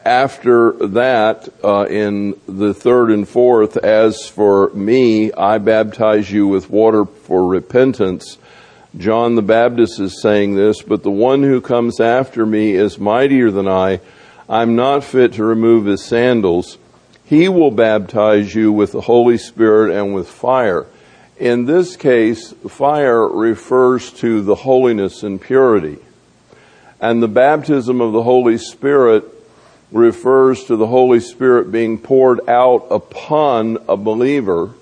after 0.04 0.72
that, 0.88 1.48
uh, 1.62 1.86
in 1.90 2.40
the 2.48 2.72
third 2.72 3.10
and 3.10 3.28
fourth, 3.28 3.76
as 3.76 4.26
for 4.28 4.70
me, 4.70 5.32
I 5.32 5.58
baptize 5.58 6.30
you 6.30 6.46
with 6.46 6.70
water 6.70 7.04
for 7.04 7.46
repentance. 7.46 8.38
John 8.96 9.36
the 9.36 9.42
Baptist 9.42 10.00
is 10.00 10.20
saying 10.20 10.56
this, 10.56 10.82
but 10.82 11.04
the 11.04 11.12
one 11.12 11.44
who 11.44 11.60
comes 11.60 12.00
after 12.00 12.44
me 12.44 12.72
is 12.72 12.98
mightier 12.98 13.52
than 13.52 13.68
I. 13.68 14.00
I'm 14.48 14.74
not 14.74 15.04
fit 15.04 15.34
to 15.34 15.44
remove 15.44 15.86
his 15.86 16.04
sandals. 16.04 16.76
He 17.24 17.48
will 17.48 17.70
baptize 17.70 18.52
you 18.52 18.72
with 18.72 18.90
the 18.90 19.00
Holy 19.00 19.38
Spirit 19.38 19.96
and 19.96 20.12
with 20.12 20.28
fire. 20.28 20.86
In 21.38 21.66
this 21.66 21.96
case, 21.96 22.52
fire 22.68 23.28
refers 23.28 24.12
to 24.14 24.42
the 24.42 24.56
holiness 24.56 25.22
and 25.22 25.40
purity. 25.40 25.98
And 27.00 27.22
the 27.22 27.28
baptism 27.28 28.00
of 28.00 28.12
the 28.12 28.24
Holy 28.24 28.58
Spirit 28.58 29.24
refers 29.92 30.64
to 30.64 30.74
the 30.74 30.88
Holy 30.88 31.20
Spirit 31.20 31.70
being 31.70 31.96
poured 31.96 32.40
out 32.48 32.88
upon 32.90 33.78
a 33.88 33.96
believer 33.96 34.74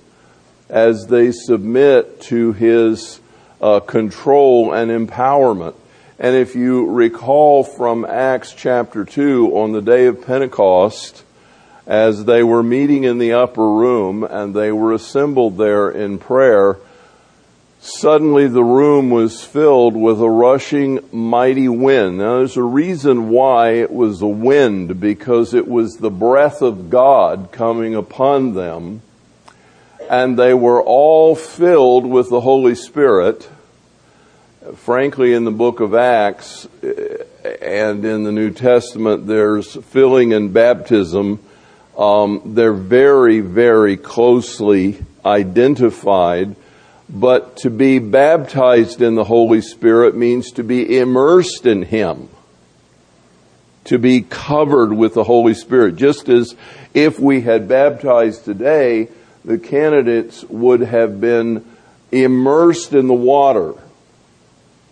as 0.70 1.06
they 1.08 1.30
submit 1.30 2.22
to 2.22 2.52
his 2.52 3.20
uh, 3.60 3.80
control 3.80 4.72
and 4.72 4.90
empowerment. 4.90 5.74
And 6.18 6.34
if 6.34 6.54
you 6.54 6.90
recall 6.90 7.62
from 7.62 8.04
Acts 8.04 8.52
chapter 8.52 9.04
2, 9.04 9.56
on 9.56 9.72
the 9.72 9.82
day 9.82 10.06
of 10.06 10.26
Pentecost, 10.26 11.24
as 11.86 12.24
they 12.24 12.42
were 12.42 12.62
meeting 12.62 13.04
in 13.04 13.18
the 13.18 13.32
upper 13.32 13.66
room 13.66 14.24
and 14.24 14.54
they 14.54 14.72
were 14.72 14.92
assembled 14.92 15.56
there 15.56 15.90
in 15.90 16.18
prayer, 16.18 16.78
Suddenly 17.80 18.48
the 18.48 18.64
room 18.64 19.08
was 19.08 19.44
filled 19.44 19.94
with 19.94 20.20
a 20.20 20.28
rushing 20.28 20.98
mighty 21.12 21.68
wind. 21.68 22.18
Now 22.18 22.38
there's 22.38 22.56
a 22.56 22.62
reason 22.62 23.28
why 23.28 23.74
it 23.74 23.92
was 23.92 24.20
a 24.20 24.26
wind, 24.26 25.00
because 25.00 25.54
it 25.54 25.68
was 25.68 25.96
the 25.96 26.10
breath 26.10 26.60
of 26.60 26.90
God 26.90 27.50
coming 27.52 27.94
upon 27.94 28.54
them, 28.54 29.02
and 30.08 30.38
they 30.38 30.54
were 30.54 30.82
all 30.82 31.34
filled 31.34 32.06
with 32.06 32.30
the 32.30 32.40
Holy 32.40 32.74
Spirit. 32.74 33.48
Frankly, 34.76 35.32
in 35.32 35.44
the 35.44 35.50
book 35.50 35.80
of 35.80 35.94
Acts 35.94 36.68
and 36.82 38.04
in 38.04 38.24
the 38.24 38.32
New 38.32 38.50
Testament, 38.50 39.26
there's 39.26 39.74
filling 39.86 40.32
and 40.32 40.52
baptism. 40.52 41.40
Um, 41.96 42.42
they're 42.44 42.72
very, 42.72 43.40
very 43.40 43.96
closely 43.96 45.04
identified 45.24 46.56
but 47.08 47.56
to 47.58 47.70
be 47.70 47.98
baptized 47.98 49.00
in 49.00 49.14
the 49.14 49.24
Holy 49.24 49.62
Spirit 49.62 50.14
means 50.14 50.52
to 50.52 50.62
be 50.62 50.98
immersed 50.98 51.64
in 51.64 51.82
Him. 51.82 52.28
To 53.84 53.98
be 53.98 54.20
covered 54.20 54.92
with 54.92 55.14
the 55.14 55.24
Holy 55.24 55.54
Spirit. 55.54 55.96
Just 55.96 56.28
as 56.28 56.54
if 56.92 57.18
we 57.18 57.40
had 57.40 57.66
baptized 57.66 58.44
today, 58.44 59.08
the 59.48 59.58
candidates 59.58 60.44
would 60.44 60.80
have 60.80 61.22
been 61.22 61.64
immersed 62.12 62.92
in 62.92 63.08
the 63.08 63.14
water. 63.14 63.72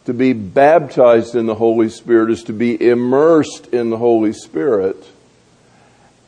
To 0.06 0.14
be 0.14 0.32
baptized 0.32 1.34
in 1.34 1.44
the 1.44 1.54
Holy 1.54 1.90
Spirit 1.90 2.30
is 2.30 2.42
to 2.44 2.54
be 2.54 2.82
immersed 2.82 3.66
in 3.66 3.90
the 3.90 3.98
Holy 3.98 4.32
Spirit. 4.32 4.96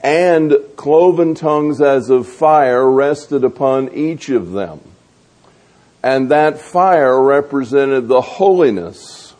And 0.02 0.54
cloven 0.76 1.36
tongues 1.36 1.80
as 1.80 2.10
of 2.10 2.28
fire 2.28 2.90
rested 2.90 3.44
upon 3.44 3.94
each 3.94 4.28
of 4.28 4.52
them. 4.52 4.80
And 6.02 6.30
that 6.30 6.58
fire 6.60 7.18
represented 7.22 8.08
the 8.08 8.20
holiness 8.20 9.32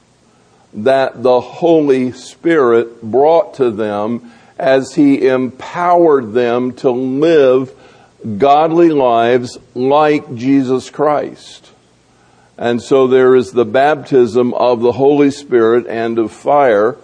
that 0.73 1.23
the 1.23 1.41
Holy 1.43 2.13
Spirit 2.13 3.03
brought 3.03 3.53
to 3.55 3.71
them 3.71 4.33
as 4.59 4.95
He 4.95 5.29
empowered 5.29 6.33
them 6.33 6.73
to 6.77 6.91
live 6.91 7.75
godly 8.37 8.91
lives 8.91 9.59
like 9.75 10.35
Jesus 10.35 10.91
Christ. 10.91 11.71
And 12.57 12.83
so 12.83 13.07
there 13.07 13.37
is 13.37 13.53
the 13.53 13.65
baptism 13.65 14.53
of 14.55 14.81
the 14.81 14.93
Holy 14.93 15.31
Spirit 15.31 15.87
and 15.87 16.19
of 16.19 16.33
fire, 16.33 16.97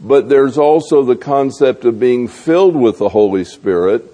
but 0.00 0.28
there's 0.28 0.56
also 0.56 1.02
the 1.02 1.16
concept 1.16 1.84
of 1.84 2.00
being 2.00 2.28
filled 2.28 2.76
with 2.76 2.98
the 2.98 3.10
Holy 3.10 3.44
Spirit 3.44 4.04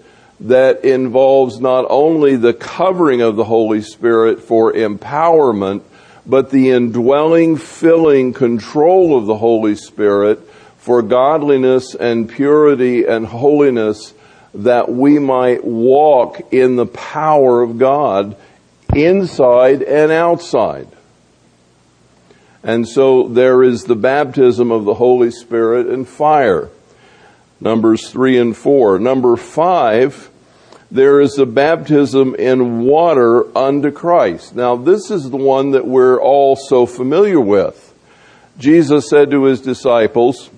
that 0.40 0.84
involves 0.84 1.60
not 1.60 1.86
only 1.88 2.36
the 2.36 2.54
covering 2.54 3.20
of 3.20 3.36
the 3.36 3.44
Holy 3.44 3.82
Spirit 3.82 4.40
for 4.40 4.72
empowerment, 4.72 5.82
but 6.26 6.50
the 6.50 6.70
indwelling, 6.70 7.56
filling 7.56 8.32
control 8.32 9.16
of 9.16 9.26
the 9.26 9.36
Holy 9.36 9.76
Spirit 9.76 10.40
for 10.78 11.02
godliness 11.02 11.94
and 11.94 12.28
purity 12.28 13.04
and 13.04 13.26
holiness 13.26 14.13
that 14.54 14.88
we 14.88 15.18
might 15.18 15.64
walk 15.64 16.52
in 16.52 16.76
the 16.76 16.86
power 16.86 17.62
of 17.62 17.78
God 17.78 18.36
inside 18.94 19.82
and 19.82 20.12
outside. 20.12 20.88
And 22.62 22.88
so 22.88 23.28
there 23.28 23.62
is 23.62 23.84
the 23.84 23.96
baptism 23.96 24.70
of 24.70 24.84
the 24.84 24.94
Holy 24.94 25.30
Spirit 25.30 25.86
and 25.86 26.08
fire. 26.08 26.70
Numbers 27.60 28.08
3 28.10 28.38
and 28.38 28.56
4. 28.56 28.98
Number 28.98 29.36
5, 29.36 30.30
there 30.90 31.20
is 31.20 31.34
the 31.34 31.46
baptism 31.46 32.34
in 32.36 32.80
water 32.80 33.56
unto 33.56 33.90
Christ. 33.90 34.54
Now, 34.54 34.76
this 34.76 35.10
is 35.10 35.28
the 35.28 35.36
one 35.36 35.72
that 35.72 35.86
we're 35.86 36.20
all 36.20 36.56
so 36.56 36.86
familiar 36.86 37.40
with. 37.40 37.92
Jesus 38.58 39.08
said 39.08 39.30
to 39.32 39.44
his 39.44 39.60
disciples, 39.60 40.48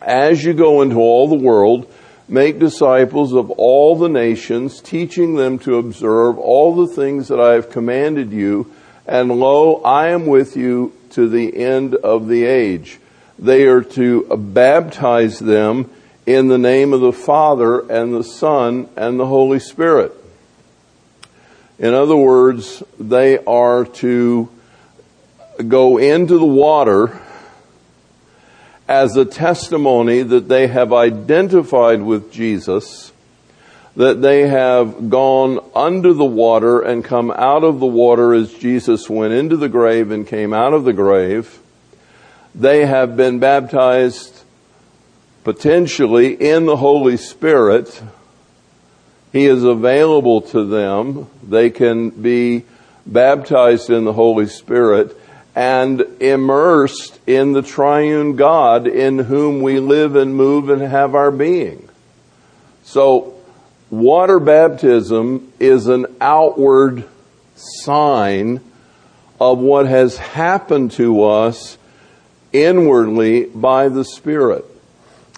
As 0.00 0.44
you 0.44 0.52
go 0.52 0.82
into 0.82 0.96
all 0.96 1.28
the 1.28 1.34
world, 1.36 1.92
make 2.32 2.58
disciples 2.58 3.34
of 3.34 3.50
all 3.50 3.94
the 3.94 4.08
nations, 4.08 4.80
teaching 4.80 5.36
them 5.36 5.58
to 5.58 5.76
observe 5.76 6.38
all 6.38 6.74
the 6.74 6.86
things 6.86 7.28
that 7.28 7.38
I 7.38 7.52
have 7.52 7.70
commanded 7.70 8.32
you, 8.32 8.72
and 9.06 9.30
lo, 9.30 9.82
I 9.82 10.08
am 10.08 10.26
with 10.26 10.56
you 10.56 10.94
to 11.10 11.28
the 11.28 11.54
end 11.54 11.94
of 11.94 12.28
the 12.28 12.44
age. 12.44 12.98
They 13.38 13.66
are 13.66 13.82
to 13.82 14.22
baptize 14.34 15.38
them 15.40 15.90
in 16.24 16.48
the 16.48 16.56
name 16.56 16.94
of 16.94 17.02
the 17.02 17.12
Father 17.12 17.80
and 17.90 18.14
the 18.14 18.24
Son 18.24 18.88
and 18.96 19.20
the 19.20 19.26
Holy 19.26 19.58
Spirit. 19.58 20.12
In 21.78 21.92
other 21.92 22.16
words, 22.16 22.82
they 22.98 23.38
are 23.44 23.84
to 23.84 24.48
go 25.68 25.98
into 25.98 26.38
the 26.38 26.46
water 26.46 27.20
as 28.88 29.16
a 29.16 29.24
testimony 29.24 30.22
that 30.22 30.48
they 30.48 30.66
have 30.66 30.92
identified 30.92 32.02
with 32.02 32.32
Jesus, 32.32 33.12
that 33.96 34.22
they 34.22 34.48
have 34.48 35.10
gone 35.10 35.60
under 35.74 36.12
the 36.12 36.24
water 36.24 36.80
and 36.80 37.04
come 37.04 37.30
out 37.30 37.64
of 37.64 37.80
the 37.80 37.86
water 37.86 38.34
as 38.34 38.52
Jesus 38.52 39.08
went 39.08 39.32
into 39.32 39.56
the 39.56 39.68
grave 39.68 40.10
and 40.10 40.26
came 40.26 40.52
out 40.52 40.72
of 40.74 40.84
the 40.84 40.92
grave. 40.92 41.58
They 42.54 42.86
have 42.86 43.16
been 43.16 43.38
baptized 43.38 44.42
potentially 45.44 46.34
in 46.34 46.66
the 46.66 46.76
Holy 46.76 47.16
Spirit. 47.16 48.02
He 49.32 49.46
is 49.46 49.64
available 49.64 50.42
to 50.42 50.64
them. 50.64 51.28
They 51.42 51.70
can 51.70 52.10
be 52.10 52.64
baptized 53.06 53.90
in 53.90 54.04
the 54.04 54.12
Holy 54.12 54.46
Spirit 54.46 55.16
and 55.54 56.00
immersed 56.20 57.18
in 57.26 57.52
the 57.52 57.62
triune 57.62 58.36
God 58.36 58.86
in 58.86 59.18
whom 59.18 59.60
we 59.60 59.80
live 59.80 60.16
and 60.16 60.34
move 60.34 60.70
and 60.70 60.82
have 60.82 61.14
our 61.14 61.30
being. 61.30 61.88
So, 62.84 63.34
water 63.90 64.40
baptism 64.40 65.52
is 65.60 65.86
an 65.86 66.06
outward 66.20 67.08
sign 67.54 68.60
of 69.40 69.58
what 69.58 69.86
has 69.86 70.16
happened 70.16 70.92
to 70.92 71.24
us 71.24 71.76
inwardly 72.52 73.44
by 73.46 73.88
the 73.88 74.04
Spirit. 74.04 74.64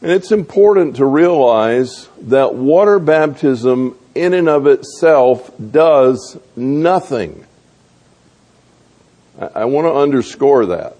And 0.03 0.13
it's 0.13 0.33
important 0.33 0.97
to 0.97 1.07
realize 1.07 2.09
that 2.23 2.55
water 2.55 2.99
baptism 2.99 3.99
in 4.15 4.35
and 4.35 4.49
of 4.49 4.67
itself 4.67 5.51
does 5.71 6.39
nothing. 6.55 7.47
I, 9.39 9.65
want 9.65 9.87
to 9.87 9.93
underscore 9.93 10.67
that. 10.67 10.97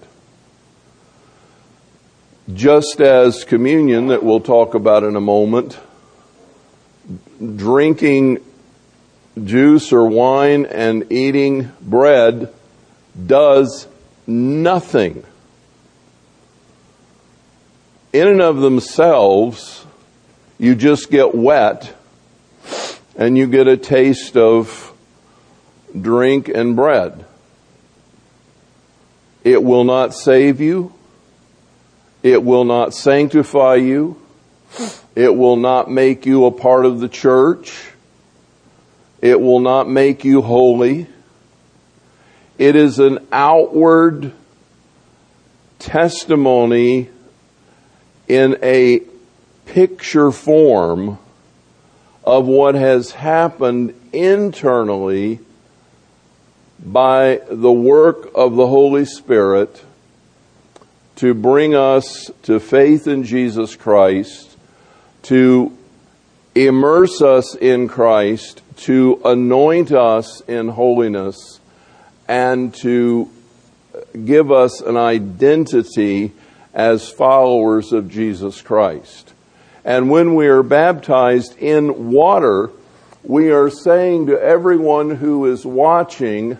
Just 2.53 2.99
as 2.99 3.43
communion, 3.43 4.07
that 4.07 4.23
we'll 4.23 4.41
talk 4.41 4.75
about 4.75 5.03
in 5.03 5.15
a 5.15 5.21
moment, 5.21 5.79
drinking 7.39 8.39
juice 9.43 9.91
or 9.93 10.05
wine 10.07 10.65
and 10.65 11.11
eating 11.11 11.71
bread 11.81 12.53
does 13.25 13.87
nothing. 14.27 15.23
In 18.11 18.27
and 18.27 18.41
of 18.41 18.57
themselves, 18.57 19.85
you 20.57 20.75
just 20.75 21.09
get 21.09 21.35
wet 21.35 21.93
and 23.15 23.37
you 23.37 23.47
get 23.47 23.67
a 23.67 23.77
taste 23.77 24.35
of 24.35 24.93
drink 25.99 26.49
and 26.49 26.75
bread. 26.75 27.25
It 29.45 29.63
will 29.63 29.83
not 29.83 30.15
save 30.15 30.59
you. 30.59 30.91
It 32.23 32.43
will 32.43 32.65
not 32.65 32.95
sanctify 32.95 33.75
you. 33.75 34.19
It 35.15 35.35
will 35.35 35.55
not 35.55 35.89
make 35.89 36.25
you 36.25 36.45
a 36.45 36.51
part 36.51 36.87
of 36.87 36.99
the 36.99 37.07
church. 37.07 37.91
It 39.21 39.39
will 39.39 39.59
not 39.59 39.87
make 39.87 40.25
you 40.25 40.41
holy. 40.41 41.05
It 42.57 42.75
is 42.75 42.97
an 42.97 43.19
outward 43.31 44.33
testimony 45.77 47.09
in 48.27 48.57
a 48.63 49.01
picture 49.67 50.31
form 50.31 51.19
of 52.23 52.47
what 52.47 52.73
has 52.73 53.11
happened 53.11 53.93
internally 54.11 55.39
by 56.83 57.41
the 57.49 57.71
work 57.71 58.29
of 58.35 58.55
the 58.55 58.67
Holy 58.67 59.05
Spirit 59.05 59.83
to 61.17 61.33
bring 61.33 61.73
us 61.73 62.29
to 62.43 62.59
faith 62.59 63.07
in 63.07 63.23
Jesus 63.23 63.75
Christ, 63.75 64.57
to 65.23 65.75
immerse 66.53 67.21
us 67.21 67.55
in 67.55 67.87
Christ, 67.87 68.61
to 68.77 69.21
anoint 69.23 69.91
us 69.91 70.41
in 70.41 70.69
holiness, 70.69 71.59
and 72.27 72.73
to 72.75 73.29
give 74.25 74.51
us 74.51 74.81
an 74.81 74.97
identity 74.97 76.33
as 76.73 77.09
followers 77.09 77.93
of 77.93 78.09
Jesus 78.09 78.61
Christ. 78.61 79.33
And 79.85 80.09
when 80.09 80.35
we 80.35 80.47
are 80.47 80.63
baptized 80.63 81.57
in 81.57 82.11
water, 82.11 82.71
we 83.23 83.51
are 83.51 83.69
saying 83.69 84.27
to 84.27 84.41
everyone 84.41 85.11
who 85.11 85.45
is 85.45 85.65
watching, 85.65 86.57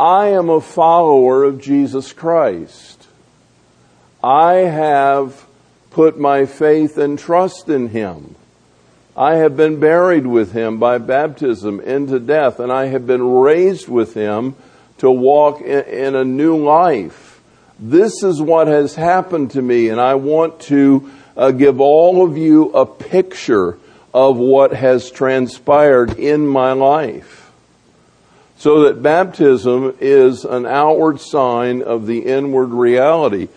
I 0.00 0.28
am 0.28 0.48
a 0.48 0.62
follower 0.62 1.44
of 1.44 1.60
Jesus 1.60 2.14
Christ. 2.14 3.06
I 4.24 4.54
have 4.54 5.44
put 5.90 6.18
my 6.18 6.46
faith 6.46 6.96
and 6.96 7.18
trust 7.18 7.68
in 7.68 7.88
Him. 7.88 8.34
I 9.14 9.34
have 9.34 9.58
been 9.58 9.78
buried 9.78 10.26
with 10.26 10.52
Him 10.52 10.78
by 10.78 10.96
baptism 10.96 11.80
into 11.80 12.18
death, 12.18 12.60
and 12.60 12.72
I 12.72 12.86
have 12.86 13.06
been 13.06 13.22
raised 13.22 13.90
with 13.90 14.14
Him 14.14 14.54
to 14.98 15.10
walk 15.10 15.60
in, 15.60 15.84
in 15.84 16.14
a 16.14 16.24
new 16.24 16.56
life. 16.56 17.42
This 17.78 18.22
is 18.22 18.40
what 18.40 18.68
has 18.68 18.94
happened 18.94 19.50
to 19.50 19.60
me, 19.60 19.90
and 19.90 20.00
I 20.00 20.14
want 20.14 20.60
to 20.60 21.10
uh, 21.36 21.50
give 21.50 21.78
all 21.78 22.24
of 22.24 22.38
you 22.38 22.70
a 22.70 22.86
picture 22.86 23.76
of 24.14 24.38
what 24.38 24.72
has 24.72 25.10
transpired 25.10 26.18
in 26.18 26.46
my 26.46 26.72
life. 26.72 27.39
So 28.60 28.82
that 28.82 29.02
baptism 29.02 29.96
is 30.00 30.44
an 30.44 30.66
outward 30.66 31.18
sign 31.18 31.80
of 31.80 32.06
the 32.06 32.18
inward 32.26 32.72
reality. 32.72 33.48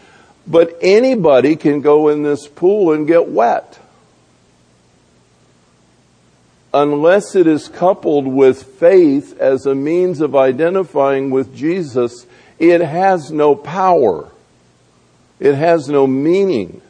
But 0.48 0.78
anybody 0.82 1.58
can 1.58 1.82
go 1.82 2.08
in 2.08 2.24
this 2.24 2.48
pool 2.48 2.94
and 2.94 3.06
get 3.06 3.28
wet. 3.28 3.80
Unless 6.74 7.36
it 7.36 7.48
is 7.48 7.68
coupled 7.68 8.26
with 8.26 8.64
faith 8.64 9.38
as 9.42 9.66
a 9.66 9.76
means 9.76 10.22
of 10.22 10.38
identifying 10.38 11.32
with 11.32 11.54
Jesus 11.54 12.26
it 12.58 12.80
has 12.80 13.30
no 13.30 13.56
power. 13.56 14.32
It 15.38 15.56
has 15.56 15.90
no 15.90 16.08
meaning. 16.08 16.82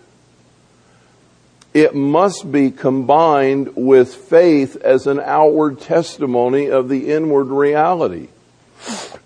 It 1.73 1.95
must 1.95 2.51
be 2.51 2.69
combined 2.69 3.75
with 3.75 4.13
faith 4.13 4.75
as 4.77 5.07
an 5.07 5.19
outward 5.19 5.79
testimony 5.79 6.69
of 6.69 6.87
the 6.87 7.11
inward 7.11 7.47
reality. 7.47 8.27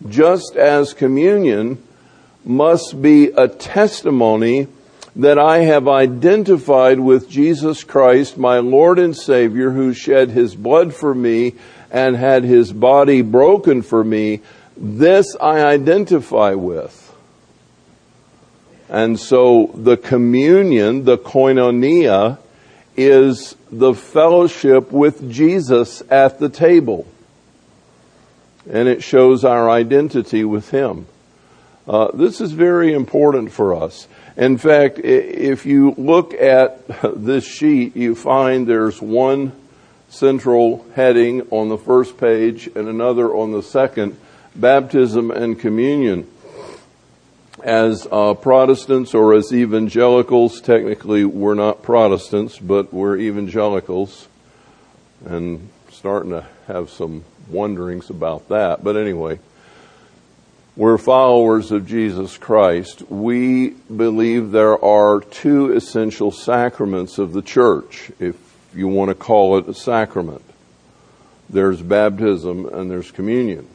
Just 0.08 0.56
as 0.56 0.94
communion 0.94 1.84
must 2.46 3.02
be 3.02 3.28
a 3.28 3.48
testimony 3.48 4.68
that 5.18 5.38
I 5.38 5.60
have 5.60 5.88
identified 5.88 7.00
with 7.00 7.30
Jesus 7.30 7.84
Christ, 7.84 8.38
my 8.38 8.60
Lord 8.60 9.00
and 9.00 9.18
Savior, 9.18 9.72
who 9.72 9.94
shed 9.94 10.30
his 10.30 10.56
blood 10.56 10.94
for 10.94 11.14
me 11.14 11.56
and 11.92 12.16
had 12.16 12.44
his 12.44 12.72
body 12.72 13.22
broken 13.24 13.82
for 13.82 14.04
me, 14.04 14.42
this 14.78 15.36
I 15.42 15.64
identify 15.64 16.54
with. 16.54 17.07
And 18.90 19.20
so 19.20 19.72
the 19.74 19.98
communion, 19.98 21.04
the 21.04 21.18
koinonia, 21.18 22.40
is 22.96 23.56
the 23.72 23.94
fellowship 23.94 24.92
with 24.92 25.32
Jesus 25.32 26.02
at 26.10 26.40
the 26.40 26.50
table. 26.50 27.08
And 28.70 28.88
it 28.88 29.04
shows 29.04 29.46
our 29.46 29.70
identity 29.70 30.44
with 30.44 30.72
Him. 30.72 31.08
Uh, 31.88 32.12
this 32.14 32.42
is 32.42 32.52
very 32.52 32.94
important 32.94 33.52
for 33.52 33.74
us. 33.74 34.08
In 34.36 34.58
fact, 34.58 35.00
if 35.00 35.66
you 35.66 35.96
look 35.98 36.34
at 36.34 36.86
this 37.16 37.46
sheet, 37.46 37.96
you 37.96 38.16
find 38.16 38.68
there's 38.68 39.02
one 39.02 39.54
central 40.10 40.86
heading 40.96 41.48
on 41.52 41.70
the 41.70 41.78
first 41.78 42.18
page 42.18 42.68
and 42.68 42.88
another 42.88 43.34
on 43.34 43.52
the 43.52 43.64
second 43.64 44.18
baptism 44.56 45.32
and 45.32 45.60
communion. 45.60 46.28
As 47.68 48.08
uh, 48.10 48.34
Protestants 48.34 49.14
or 49.14 49.34
as 49.34 49.52
evangelicals, 49.52 50.62
technically 50.62 51.26
we're 51.26 51.54
not 51.54 51.84
Protestants, 51.84 52.58
but 52.58 52.94
we're 52.94 53.18
evangelicals, 53.18 54.30
and 55.26 55.68
starting 55.92 56.32
to 56.32 56.46
have 56.68 56.90
some 56.90 57.26
wonderings 57.50 58.10
about 58.10 58.48
that. 58.48 58.86
But 58.86 58.96
anyway, 58.96 59.40
we're 60.78 60.98
followers 60.98 61.74
of 61.74 61.86
Jesus 61.86 62.38
Christ. 62.38 63.02
We 63.12 63.72
believe 63.72 64.52
there 64.52 64.82
are 64.82 65.20
two 65.20 65.74
essential 65.74 66.32
sacraments 66.32 67.18
of 67.18 67.34
the 67.34 67.42
church, 67.42 68.14
if 68.18 68.38
you 68.74 68.88
want 68.88 69.10
to 69.10 69.16
call 69.16 69.58
it 69.58 69.68
a 69.68 69.74
sacrament. 69.74 70.42
There's 71.50 71.82
baptism 71.82 72.66
and 72.68 72.90
there's 72.90 73.12
communion. 73.12 73.68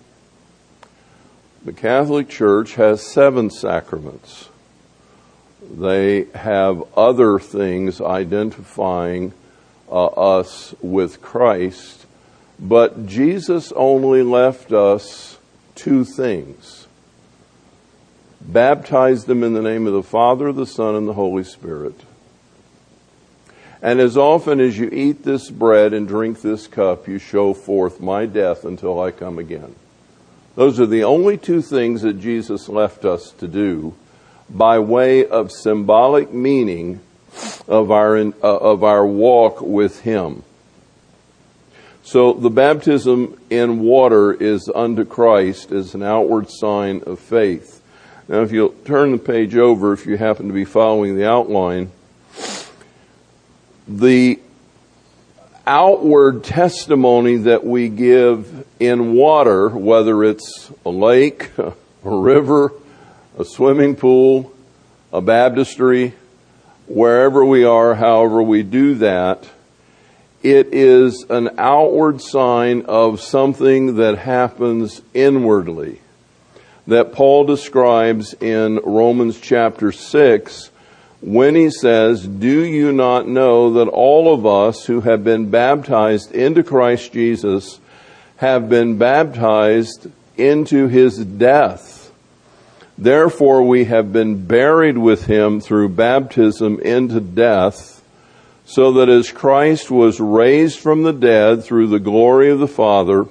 The 1.64 1.72
Catholic 1.72 2.29
Church 2.29 2.75
has 2.75 3.07
seven 3.07 3.48
sacraments. 3.48 4.48
They 5.62 6.25
have 6.35 6.83
other 6.96 7.38
things 7.38 8.01
identifying 8.01 9.33
uh, 9.88 10.07
us 10.07 10.75
with 10.81 11.22
Christ, 11.22 12.05
but 12.59 13.07
Jesus 13.07 13.72
only 13.77 14.25
left 14.25 14.72
us 14.72 15.38
two 15.77 16.05
things. 16.05 16.88
Baptize 18.40 19.27
them 19.27 19.44
in 19.44 19.53
the 19.53 19.62
name 19.62 19.87
of 19.87 19.92
the 19.92 20.03
Father, 20.03 20.53
the 20.53 20.66
Son, 20.66 20.96
and 20.96 21.07
the 21.07 21.12
Holy 21.12 21.44
Spirit. 21.44 22.01
And 23.81 24.01
as 24.01 24.16
often 24.16 24.59
as 24.59 24.77
you 24.77 24.88
eat 24.92 25.22
this 25.22 25.48
bread 25.48 25.92
and 25.92 26.09
drink 26.09 26.40
this 26.40 26.66
cup, 26.66 27.07
you 27.07 27.20
show 27.20 27.55
forth 27.55 28.01
my 28.01 28.27
death 28.27 28.64
until 28.64 29.01
I 29.01 29.12
come 29.12 29.38
again. 29.38 29.77
Those 30.55 30.79
are 30.79 30.87
the 30.87 31.05
only 31.05 31.38
two 31.38 31.62
things 31.62 32.03
that 32.03 32.21
Jesus 32.21 32.69
left 32.69 33.05
us 33.05 33.31
to 33.33 33.49
do 33.49 33.95
by 34.51 34.79
way 34.79 35.27
of 35.27 35.51
symbolic 35.51 36.33
meaning 36.33 37.01
of 37.67 37.91
our, 37.91 38.17
uh, 38.19 38.33
of 38.43 38.85
our 38.85 39.07
walk 39.07 39.62
with 39.62 40.01
Him. 40.03 40.43
So 42.03 42.33
the 42.33 42.51
baptism 42.51 43.41
in 43.49 43.81
water 43.81 44.33
is 44.33 44.69
unto 44.75 45.05
Christ 45.05 45.71
as 45.73 45.95
an 45.95 46.03
outward 46.03 46.51
sign 46.51 47.03
of 47.07 47.19
faith. 47.19 47.81
Now, 48.29 48.43
if 48.43 48.53
you'll 48.53 48.71
turn 48.85 49.12
the 49.12 49.19
page 49.19 49.57
over, 49.57 49.93
if 49.93 50.05
you 50.05 50.17
happen 50.17 50.49
to 50.49 50.55
be 50.55 50.65
following 50.65 51.17
the 51.17 51.29
outline, 51.29 51.93
the 53.88 54.38
outward 55.66 56.44
testimony 56.44 57.37
that 57.38 57.64
we 57.64 57.88
give 57.88 58.66
in 58.81 59.14
water, 59.14 59.68
whether 59.68 60.25
it's 60.25 60.70
a 60.85 60.90
lake, 60.90 61.51
a 61.59 61.75
river, 62.03 62.72
a 63.38 63.44
swimming 63.44 63.96
pool, 63.96 64.53
a 65.12 65.20
baptistry, 65.20 66.14
wherever 66.87 67.44
we 67.44 67.64
are, 67.64 67.94
however 67.94 68.42
we 68.42 68.62
do 68.62 68.96
that, 68.96 69.48
it 70.42 70.75
is 70.75 71.25
an 71.31 71.51
outward 71.59 72.20
sign 72.20 72.83
of 72.87 73.20
something 73.20 73.96
that 73.96 74.18
happens 74.18 75.01
inwardly 75.14 76.01
that 76.88 77.12
Paul 77.12 77.44
describes 77.44 78.35
in 78.35 78.81
Romans 78.85 79.38
chapter 79.40 79.92
6 79.92 80.70
when 81.23 81.55
he 81.55 81.71
says, 81.71 82.27
Do 82.27 82.65
you 82.65 82.93
not 82.93 83.29
know 83.29 83.75
that 83.75 83.89
all 83.89 84.35
of 84.35 84.45
us 84.45 84.87
who 84.87 85.01
have 85.03 85.23
been 85.23 85.51
baptized 85.51 86.33
into 86.33 86.63
Christ 86.65 87.13
Jesus 87.13 87.79
have 88.39 88.69
been 88.69 88.99
baptized 88.99 90.09
into 90.37 90.89
his 90.89 91.19
death? 91.25 92.13
Therefore 92.99 93.63
we 93.63 93.85
have 93.85 94.13
been 94.13 94.47
buried 94.47 94.99
with 94.99 95.27
him 95.27 95.61
through 95.61 95.91
baptism 95.91 96.81
into 96.81 97.21
death, 97.21 98.03
so 98.65 98.93
that 98.93 99.09
as 99.09 99.31
Christ 99.31 99.91
was 99.91 100.21
raised 100.21 100.81
from 100.81 101.05
the 101.05 101.13
dead 101.13 101.65
through 101.65 101.87
the 101.87 102.01
glory 102.01 102.51
of 102.51 102.59
the 102.59 102.69
Father, 102.69 103.27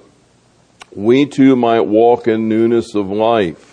we 0.96 1.26
too 1.26 1.56
might 1.56 1.82
walk 1.82 2.28
in 2.28 2.50
newness 2.50 2.96
of 2.96 3.08
life. 3.08 3.71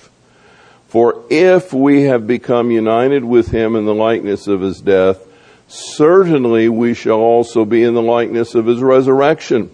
For 0.88 1.22
if 1.28 1.72
we 1.72 2.04
have 2.04 2.26
become 2.26 2.70
united 2.70 3.22
with 3.22 3.48
him 3.48 3.76
in 3.76 3.84
the 3.84 3.94
likeness 3.94 4.46
of 4.46 4.62
his 4.62 4.80
death, 4.80 5.18
certainly 5.68 6.68
we 6.70 6.94
shall 6.94 7.20
also 7.20 7.66
be 7.66 7.82
in 7.82 7.92
the 7.92 8.02
likeness 8.02 8.54
of 8.54 8.66
his 8.66 8.80
resurrection. 8.80 9.70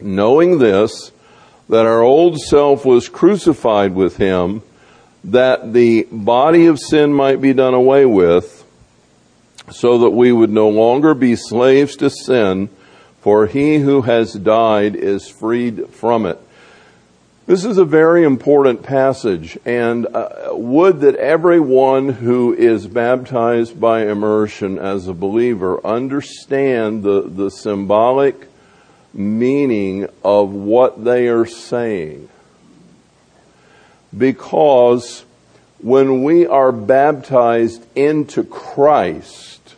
Knowing 0.00 0.58
this, 0.58 1.10
that 1.68 1.84
our 1.84 2.02
old 2.02 2.38
self 2.38 2.84
was 2.84 3.08
crucified 3.08 3.94
with 3.94 4.16
him, 4.16 4.62
that 5.24 5.72
the 5.72 6.06
body 6.10 6.66
of 6.66 6.78
sin 6.78 7.12
might 7.12 7.40
be 7.40 7.52
done 7.52 7.74
away 7.74 8.06
with, 8.06 8.64
so 9.70 9.98
that 9.98 10.10
we 10.10 10.32
would 10.32 10.50
no 10.50 10.68
longer 10.68 11.12
be 11.12 11.34
slaves 11.36 11.96
to 11.96 12.08
sin, 12.08 12.68
for 13.20 13.46
he 13.46 13.78
who 13.78 14.02
has 14.02 14.32
died 14.32 14.94
is 14.94 15.28
freed 15.28 15.88
from 15.90 16.24
it. 16.24 16.40
This 17.46 17.64
is 17.64 17.78
a 17.78 17.86
very 17.86 18.22
important 18.22 18.82
passage, 18.82 19.58
and 19.64 20.06
uh, 20.06 20.50
would 20.52 21.00
that 21.00 21.16
everyone 21.16 22.10
who 22.10 22.54
is 22.54 22.86
baptized 22.86 23.80
by 23.80 24.06
immersion 24.06 24.78
as 24.78 25.08
a 25.08 25.14
believer 25.14 25.84
understand 25.84 27.02
the, 27.02 27.22
the 27.22 27.50
symbolic 27.50 28.46
meaning 29.14 30.06
of 30.22 30.50
what 30.50 31.02
they 31.02 31.28
are 31.28 31.46
saying. 31.46 32.28
Because 34.16 35.24
when 35.78 36.22
we 36.22 36.46
are 36.46 36.72
baptized 36.72 37.84
into 37.96 38.44
Christ, 38.44 39.74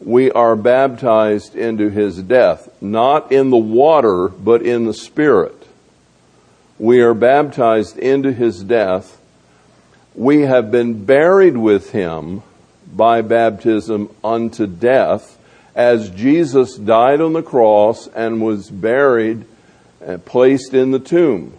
we 0.00 0.32
are 0.32 0.56
baptized 0.56 1.54
into 1.54 1.90
his 1.90 2.20
death, 2.22 2.68
not 2.82 3.30
in 3.30 3.50
the 3.50 3.56
water, 3.56 4.28
but 4.28 4.62
in 4.62 4.84
the 4.84 4.94
Spirit 4.94 5.57
we 6.78 7.00
are 7.00 7.14
baptized 7.14 7.98
into 7.98 8.32
his 8.32 8.62
death. 8.62 9.20
We 10.14 10.42
have 10.42 10.70
been 10.70 11.04
buried 11.04 11.56
with 11.56 11.90
him 11.90 12.42
by 12.94 13.22
baptism 13.22 14.14
unto 14.22 14.66
death 14.66 15.38
as 15.74 16.10
Jesus 16.10 16.76
died 16.76 17.20
on 17.20 17.32
the 17.34 17.42
cross 17.42 18.08
and 18.08 18.42
was 18.42 18.70
buried 18.70 19.44
and 20.00 20.24
placed 20.24 20.74
in 20.74 20.90
the 20.90 20.98
tomb. 20.98 21.54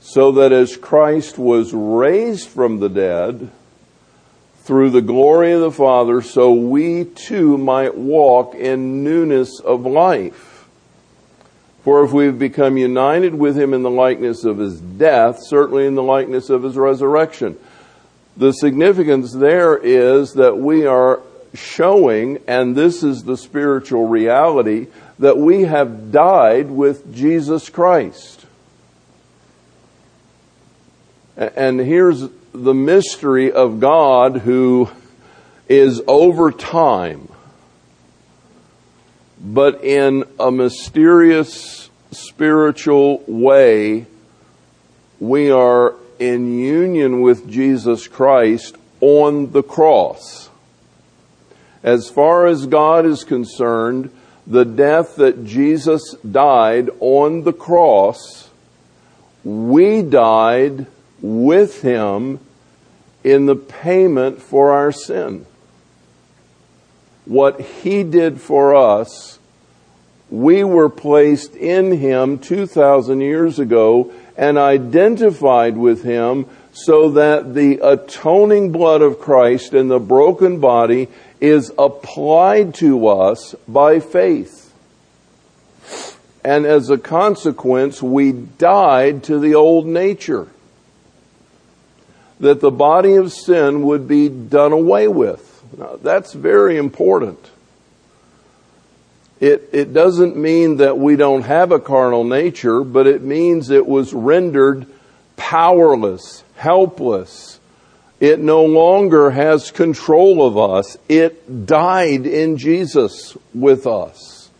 So 0.00 0.32
that 0.32 0.52
as 0.52 0.76
Christ 0.76 1.38
was 1.38 1.72
raised 1.72 2.48
from 2.48 2.78
the 2.78 2.88
dead 2.88 3.50
through 4.62 4.90
the 4.90 5.02
glory 5.02 5.52
of 5.52 5.60
the 5.60 5.72
Father, 5.72 6.22
so 6.22 6.52
we 6.52 7.04
too 7.04 7.58
might 7.58 7.96
walk 7.96 8.54
in 8.54 9.02
newness 9.02 9.60
of 9.60 9.86
life. 9.86 10.53
For 11.84 12.02
if 12.02 12.12
we've 12.12 12.38
become 12.38 12.78
united 12.78 13.34
with 13.34 13.58
him 13.58 13.74
in 13.74 13.82
the 13.82 13.90
likeness 13.90 14.44
of 14.44 14.56
his 14.56 14.80
death, 14.80 15.38
certainly 15.42 15.86
in 15.86 15.94
the 15.94 16.02
likeness 16.02 16.48
of 16.48 16.62
his 16.62 16.76
resurrection. 16.76 17.58
The 18.38 18.52
significance 18.52 19.32
there 19.32 19.76
is 19.76 20.32
that 20.32 20.56
we 20.56 20.86
are 20.86 21.20
showing, 21.52 22.38
and 22.48 22.74
this 22.74 23.02
is 23.02 23.24
the 23.24 23.36
spiritual 23.36 24.08
reality, 24.08 24.86
that 25.18 25.36
we 25.36 25.62
have 25.62 26.10
died 26.10 26.70
with 26.70 27.14
Jesus 27.14 27.68
Christ. 27.68 28.46
And 31.36 31.78
here's 31.78 32.24
the 32.52 32.74
mystery 32.74 33.52
of 33.52 33.78
God 33.78 34.38
who 34.38 34.88
is 35.68 36.00
over 36.06 36.50
time 36.50 37.28
but 39.40 39.82
in 39.84 40.24
a 40.38 40.50
mysterious 40.50 41.90
spiritual 42.10 43.22
way, 43.26 44.06
we 45.20 45.50
are 45.50 45.94
in 46.18 46.58
union 46.58 47.20
with 47.20 47.50
Jesus 47.50 48.06
Christ 48.08 48.76
on 49.00 49.52
the 49.52 49.62
cross. 49.62 50.48
As 51.82 52.08
far 52.08 52.46
as 52.46 52.66
God 52.66 53.04
is 53.04 53.24
concerned, 53.24 54.10
the 54.46 54.64
death 54.64 55.16
that 55.16 55.44
Jesus 55.44 56.14
died 56.18 56.90
on 57.00 57.42
the 57.42 57.52
cross, 57.52 58.50
we 59.42 60.02
died 60.02 60.86
with 61.20 61.82
him 61.82 62.40
in 63.22 63.46
the 63.46 63.56
payment 63.56 64.40
for 64.40 64.72
our 64.72 64.92
sin 64.92 65.46
what 67.24 67.60
he 67.60 68.02
did 68.02 68.40
for 68.40 68.74
us, 68.74 69.38
we 70.30 70.64
were 70.64 70.88
placed 70.88 71.54
in 71.54 71.98
him 71.98 72.38
2,000 72.38 73.20
years 73.20 73.58
ago 73.58 74.12
and 74.36 74.58
identified 74.58 75.76
with 75.76 76.02
him 76.02 76.46
so 76.72 77.10
that 77.10 77.54
the 77.54 77.78
atoning 77.78 78.72
blood 78.72 79.00
of 79.00 79.20
Christ 79.20 79.74
and 79.74 79.90
the 79.90 80.00
broken 80.00 80.58
body 80.58 81.08
is 81.40 81.72
applied 81.78 82.74
to 82.74 83.06
us 83.06 83.54
by 83.68 84.00
faith. 84.00 84.72
And 86.42 86.66
as 86.66 86.90
a 86.90 86.98
consequence, 86.98 88.02
we 88.02 88.32
died 88.32 89.22
to 89.24 89.38
the 89.38 89.54
old 89.54 89.86
nature. 89.86 90.48
That 92.40 92.60
the 92.60 92.70
body 92.70 93.14
of 93.14 93.32
sin 93.32 93.82
would 93.82 94.08
be 94.08 94.28
done 94.28 94.72
away 94.72 95.08
with. 95.08 95.53
Now, 95.76 95.96
that's 96.00 96.32
very 96.32 96.76
important. 96.76 97.38
It, 99.40 99.68
it 99.72 99.92
doesn't 99.92 100.36
mean 100.36 100.76
that 100.76 100.98
we 100.98 101.16
don't 101.16 101.42
have 101.42 101.72
a 101.72 101.80
carnal 101.80 102.24
nature, 102.24 102.82
but 102.82 103.06
it 103.06 103.22
means 103.22 103.70
it 103.70 103.86
was 103.86 104.14
rendered 104.14 104.86
powerless, 105.36 106.44
helpless. 106.56 107.58
It 108.20 108.38
no 108.38 108.64
longer 108.64 109.30
has 109.30 109.70
control 109.70 110.46
of 110.46 110.56
us. 110.56 110.96
It 111.08 111.66
died 111.66 112.26
in 112.26 112.56
Jesus 112.56 113.36
with 113.52 113.86
us. 113.86 114.50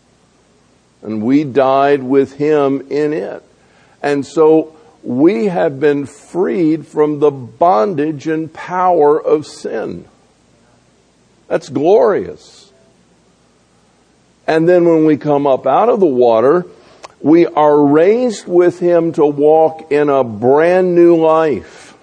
And 1.02 1.22
we 1.22 1.44
died 1.44 2.02
with 2.02 2.34
Him 2.34 2.88
in 2.90 3.12
it. 3.12 3.42
And 4.02 4.26
so 4.26 4.76
we 5.02 5.46
have 5.46 5.78
been 5.78 6.06
freed 6.06 6.86
from 6.86 7.20
the 7.20 7.30
bondage 7.30 8.26
and 8.26 8.52
power 8.52 9.20
of 9.20 9.46
sin. 9.46 10.06
That's 11.48 11.68
glorious. 11.68 12.72
And 14.46 14.68
then 14.68 14.84
when 14.84 15.04
we 15.04 15.16
come 15.16 15.46
up 15.46 15.66
out 15.66 15.88
of 15.88 16.00
the 16.00 16.06
water, 16.06 16.66
we 17.20 17.46
are 17.46 17.82
raised 17.82 18.46
with 18.46 18.78
Him 18.78 19.12
to 19.12 19.24
walk 19.24 19.90
in 19.90 20.08
a 20.08 20.22
brand 20.22 20.94
new 20.94 21.16
life. 21.16 21.96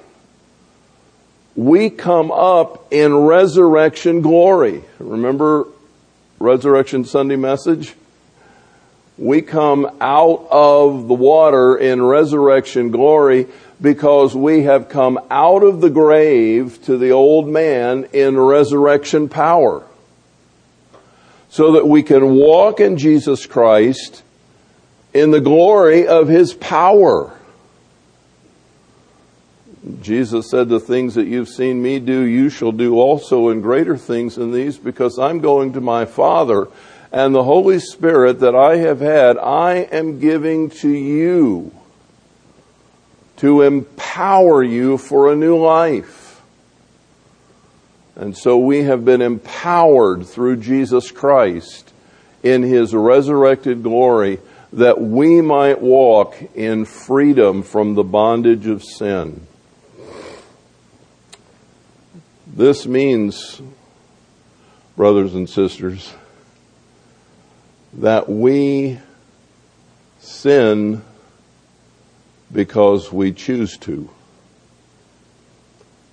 We 1.55 1.89
come 1.89 2.31
up 2.31 2.87
in 2.91 3.13
resurrection 3.15 4.21
glory. 4.21 4.83
Remember 4.99 5.67
Resurrection 6.39 7.05
Sunday 7.05 7.35
message? 7.35 7.93
We 9.17 9.43
come 9.43 9.85
out 10.01 10.47
of 10.49 11.07
the 11.07 11.13
water 11.13 11.77
in 11.77 12.01
resurrection 12.01 12.89
glory 12.89 13.47
because 13.81 14.35
we 14.35 14.63
have 14.63 14.89
come 14.89 15.19
out 15.31 15.63
of 15.63 15.81
the 15.81 15.89
grave 15.89 16.81
to 16.83 16.97
the 16.97 17.11
old 17.11 17.47
man 17.47 18.07
in 18.13 18.39
resurrection 18.39 19.27
power. 19.27 19.83
So 21.49 21.73
that 21.73 21.87
we 21.87 22.03
can 22.03 22.35
walk 22.35 22.79
in 22.79 22.97
Jesus 22.97 23.45
Christ 23.45 24.23
in 25.13 25.31
the 25.31 25.41
glory 25.41 26.07
of 26.07 26.27
his 26.27 26.53
power. 26.53 27.37
Jesus 30.01 30.49
said, 30.49 30.69
The 30.69 30.79
things 30.79 31.15
that 31.15 31.27
you've 31.27 31.49
seen 31.49 31.81
me 31.81 31.99
do, 31.99 32.21
you 32.21 32.49
shall 32.49 32.71
do 32.71 32.95
also, 32.99 33.49
and 33.49 33.63
greater 33.63 33.97
things 33.97 34.35
than 34.35 34.51
these, 34.51 34.77
because 34.77 35.17
I'm 35.17 35.39
going 35.39 35.73
to 35.73 35.81
my 35.81 36.05
Father, 36.05 36.67
and 37.11 37.33
the 37.33 37.43
Holy 37.43 37.79
Spirit 37.79 38.39
that 38.39 38.55
I 38.55 38.77
have 38.77 39.01
had, 39.01 39.37
I 39.37 39.87
am 39.91 40.19
giving 40.19 40.69
to 40.69 40.89
you 40.89 41.73
to 43.41 43.63
empower 43.63 44.61
you 44.61 44.99
for 44.99 45.31
a 45.31 45.35
new 45.35 45.57
life. 45.57 46.43
And 48.15 48.37
so 48.37 48.55
we 48.55 48.83
have 48.83 49.03
been 49.03 49.23
empowered 49.23 50.27
through 50.27 50.57
Jesus 50.57 51.09
Christ 51.09 51.91
in 52.43 52.61
his 52.61 52.93
resurrected 52.93 53.81
glory 53.81 54.37
that 54.73 55.01
we 55.01 55.41
might 55.41 55.81
walk 55.81 56.37
in 56.53 56.85
freedom 56.85 57.63
from 57.63 57.95
the 57.95 58.03
bondage 58.03 58.67
of 58.67 58.83
sin. 58.83 59.47
This 62.45 62.85
means, 62.85 63.59
brothers 64.95 65.33
and 65.33 65.49
sisters, 65.49 66.13
that 67.93 68.29
we 68.29 68.99
sin 70.19 71.01
because 72.51 73.11
we 73.11 73.31
choose 73.31 73.77
to, 73.77 74.09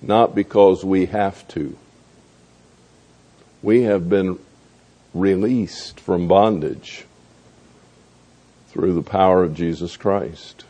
not 0.01 0.33
because 0.35 0.83
we 0.83 1.07
have 1.07 1.47
to. 1.49 1.77
We 3.61 3.83
have 3.83 4.09
been 4.09 4.39
released 5.13 5.99
from 5.99 6.27
bondage 6.27 7.05
through 8.69 8.93
the 8.93 9.03
power 9.03 9.43
of 9.43 9.55
Jesus 9.55 9.97
Christ. 9.97 10.63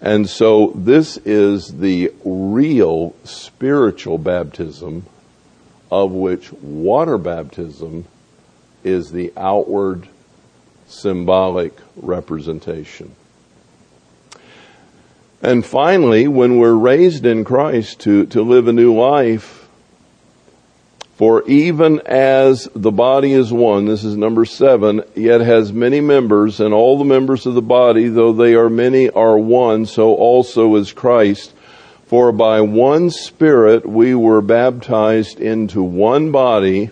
And 0.00 0.28
so 0.28 0.72
this 0.74 1.18
is 1.18 1.78
the 1.78 2.12
real 2.24 3.14
spiritual 3.24 4.16
baptism 4.16 5.04
of 5.90 6.10
which 6.12 6.52
water 6.52 7.18
baptism 7.18 8.06
is 8.82 9.12
the 9.12 9.32
outward 9.36 10.08
symbolic 10.90 11.72
representation. 11.96 13.14
And 15.42 15.64
finally, 15.64 16.28
when 16.28 16.58
we're 16.58 16.74
raised 16.74 17.24
in 17.24 17.44
Christ 17.44 18.00
to, 18.00 18.26
to 18.26 18.42
live 18.42 18.68
a 18.68 18.72
new 18.72 18.94
life, 18.94 19.68
for 21.14 21.42
even 21.46 22.00
as 22.06 22.68
the 22.74 22.90
body 22.90 23.32
is 23.32 23.52
one, 23.52 23.86
this 23.86 24.04
is 24.04 24.16
number 24.16 24.44
seven, 24.44 25.02
yet 25.14 25.40
has 25.40 25.72
many 25.72 26.00
members, 26.00 26.60
and 26.60 26.74
all 26.74 26.98
the 26.98 27.04
members 27.04 27.46
of 27.46 27.54
the 27.54 27.62
body, 27.62 28.08
though 28.08 28.32
they 28.32 28.54
are 28.54 28.70
many, 28.70 29.10
are 29.10 29.38
one, 29.38 29.86
so 29.86 30.14
also 30.14 30.76
is 30.76 30.92
Christ. 30.92 31.52
For 32.06 32.32
by 32.32 32.62
one 32.62 33.10
Spirit 33.10 33.86
we 33.86 34.14
were 34.14 34.40
baptized 34.40 35.40
into 35.40 35.82
one 35.82 36.32
body, 36.32 36.90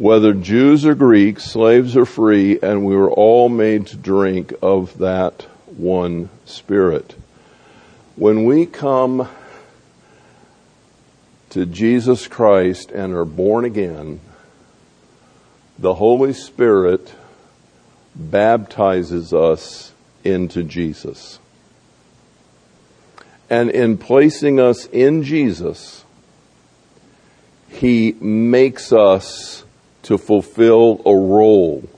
whether 0.00 0.32
Jews 0.32 0.86
or 0.86 0.94
Greeks, 0.94 1.44
slaves 1.44 1.94
or 1.94 2.06
free, 2.06 2.58
and 2.62 2.86
we 2.86 2.96
were 2.96 3.10
all 3.10 3.50
made 3.50 3.86
to 3.86 3.98
drink 3.98 4.50
of 4.62 4.96
that 4.96 5.42
one 5.66 6.30
Spirit. 6.46 7.14
When 8.16 8.44
we 8.44 8.64
come 8.64 9.28
to 11.50 11.66
Jesus 11.66 12.26
Christ 12.28 12.90
and 12.90 13.12
are 13.12 13.26
born 13.26 13.66
again, 13.66 14.20
the 15.78 15.92
Holy 15.92 16.32
Spirit 16.32 17.12
baptizes 18.14 19.34
us 19.34 19.92
into 20.24 20.62
Jesus. 20.62 21.38
And 23.50 23.68
in 23.68 23.98
placing 23.98 24.58
us 24.58 24.86
in 24.86 25.24
Jesus, 25.24 26.06
He 27.68 28.12
makes 28.12 28.94
us 28.94 29.64
to 30.02 30.18
fulfill 30.18 31.02
a 31.04 31.14
role 31.14 31.88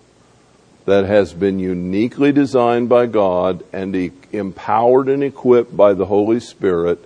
that 0.85 1.05
has 1.05 1.33
been 1.33 1.59
uniquely 1.59 2.33
designed 2.33 2.89
by 2.89 3.07
God 3.07 3.65
and 3.73 3.95
empowered 4.33 5.09
and 5.09 5.23
equipped 5.23 5.77
by 5.77 5.95
the 5.95 6.07
Holy 6.07 6.41
Spirit 6.41 6.99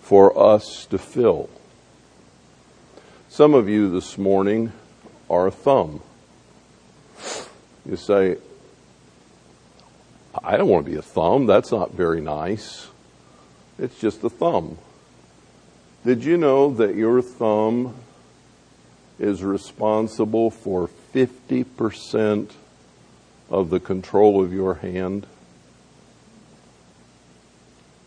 for 0.00 0.38
us 0.38 0.86
to 0.86 0.98
fill. 0.98 1.50
Some 3.28 3.52
of 3.54 3.68
you 3.68 3.90
this 3.90 4.16
morning 4.16 4.72
are 5.28 5.46
a 5.46 5.50
thumb. 5.50 6.00
You 7.84 7.96
say, 7.96 8.38
I 10.42 10.56
don't 10.56 10.68
want 10.68 10.86
to 10.86 10.90
be 10.90 10.98
a 10.98 11.02
thumb. 11.02 11.46
That's 11.46 11.70
not 11.70 11.92
very 11.92 12.20
nice. 12.20 12.88
It's 13.78 13.98
just 13.98 14.24
a 14.24 14.30
thumb. 14.30 14.78
Did 16.04 16.24
you 16.24 16.36
know 16.36 16.72
that 16.74 16.94
your 16.94 17.20
thumb 17.20 17.94
is 19.18 19.42
responsible 19.42 20.50
for 20.50 20.88
50% 21.14 22.50
of 23.50 23.70
the 23.70 23.80
control 23.80 24.42
of 24.42 24.52
your 24.52 24.74
hand? 24.74 25.26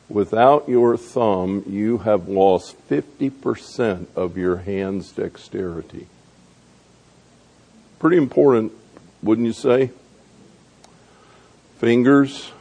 Without 0.08 0.67
your 0.67 0.97
thumb, 0.97 1.63
you 1.67 2.00
have 2.00 2.28
lost 2.28 2.76
50% 2.89 4.08
of 4.15 4.38
your 4.38 4.58
hand's 4.58 5.12
dexterity. 5.12 6.08
Pretty 7.97 8.17
important, 8.17 8.74
wouldn't 9.24 9.47
you 9.47 9.54
say? 9.54 9.91
Fingers, 11.78 12.52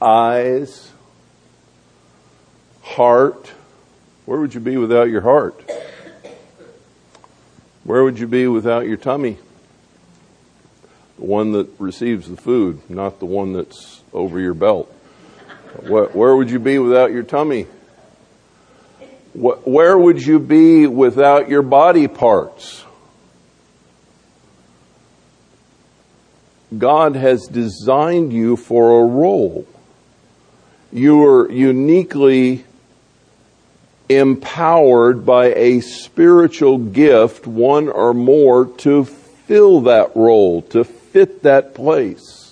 eyes, 0.00 0.92
heart. 2.82 3.52
Where 4.24 4.38
would 4.38 4.54
you 4.54 4.60
be 4.60 4.76
without 4.76 5.08
your 5.08 5.22
heart? 5.22 5.68
Where 7.84 8.04
would 8.04 8.18
you 8.18 8.26
be 8.26 8.46
without 8.46 8.86
your 8.86 8.96
tummy? 8.96 9.38
The 11.18 11.24
one 11.24 11.52
that 11.52 11.68
receives 11.78 12.28
the 12.28 12.36
food, 12.36 12.88
not 12.88 13.18
the 13.18 13.26
one 13.26 13.52
that's 13.52 14.02
over 14.12 14.38
your 14.38 14.54
belt. 14.54 14.88
Where 15.88 16.36
would 16.36 16.50
you 16.50 16.58
be 16.58 16.78
without 16.78 17.12
your 17.12 17.22
tummy? 17.22 17.66
Where 19.34 19.98
would 19.98 20.24
you 20.24 20.38
be 20.38 20.86
without 20.86 21.48
your 21.48 21.62
body 21.62 22.06
parts? 22.06 22.84
God 26.76 27.16
has 27.16 27.46
designed 27.50 28.32
you 28.32 28.56
for 28.56 29.02
a 29.02 29.04
role. 29.06 29.66
You 30.92 31.24
are 31.24 31.50
uniquely 31.50 32.64
empowered 34.16 35.24
by 35.26 35.52
a 35.54 35.80
spiritual 35.80 36.78
gift, 36.78 37.46
one 37.46 37.88
or 37.88 38.14
more, 38.14 38.66
to 38.78 39.04
fill 39.04 39.82
that 39.82 40.14
role, 40.14 40.62
to 40.62 40.84
fit 40.84 41.42
that 41.42 41.74
place 41.74 42.42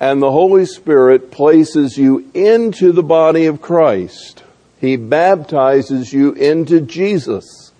and 0.00 0.22
the 0.22 0.32
Holy 0.32 0.64
Spirit 0.64 1.30
places 1.30 1.98
you 1.98 2.30
into 2.32 2.90
the 2.90 3.02
body 3.02 3.44
of 3.44 3.60
Christ. 3.60 4.42
He 4.80 4.96
baptizes 4.96 6.10
you 6.10 6.32
into 6.32 6.80
Jesus. 6.80 7.70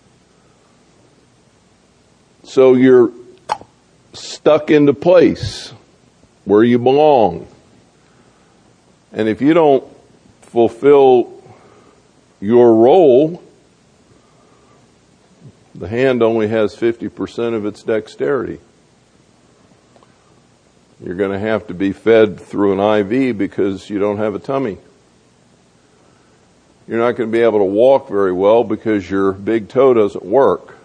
So 2.44 2.74
you're 2.74 3.11
stuck 4.12 4.70
into 4.70 4.92
place 4.92 5.72
where 6.44 6.62
you 6.62 6.79
belong. 6.79 7.48
And 9.12 9.26
if 9.26 9.40
you 9.40 9.55
don't 9.55 9.85
fulfill 10.42 11.39
your 12.40 12.74
role, 12.74 13.42
the 15.74 15.88
hand 15.88 16.22
only 16.22 16.48
has 16.48 16.74
50% 16.74 17.55
of 17.55 17.66
its 17.66 17.83
dexterity. 17.83 18.61
You're 21.03 21.14
going 21.14 21.33
to 21.33 21.38
have 21.38 21.66
to 21.68 21.74
be 21.74 21.92
fed 21.92 22.40
through 22.40 22.79
an 22.79 23.12
IV 23.12 23.38
because 23.38 23.88
you 23.88 23.98
don't 23.98 24.18
have 24.18 24.35
a 24.35 24.38
tummy. 24.38 24.79
You're 26.87 26.98
not 26.98 27.12
going 27.12 27.31
to 27.31 27.33
be 27.33 27.42
able 27.42 27.61
to 27.61 27.64
walk 27.64 28.09
very 28.09 28.33
well 28.33 28.64
because 28.64 29.09
your 29.09 29.33
big 29.33 29.68
toe 29.68 29.94
doesn't 29.94 30.24
work. 30.24 30.76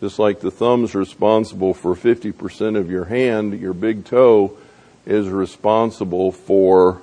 Just 0.00 0.18
like 0.18 0.40
the 0.40 0.50
thumb's 0.50 0.94
responsible 0.94 1.72
for 1.72 1.94
50% 1.94 2.76
of 2.76 2.90
your 2.90 3.04
hand, 3.04 3.58
your 3.60 3.72
big 3.72 4.04
toe 4.04 4.58
is 5.06 5.28
responsible 5.28 6.32
for 6.32 7.00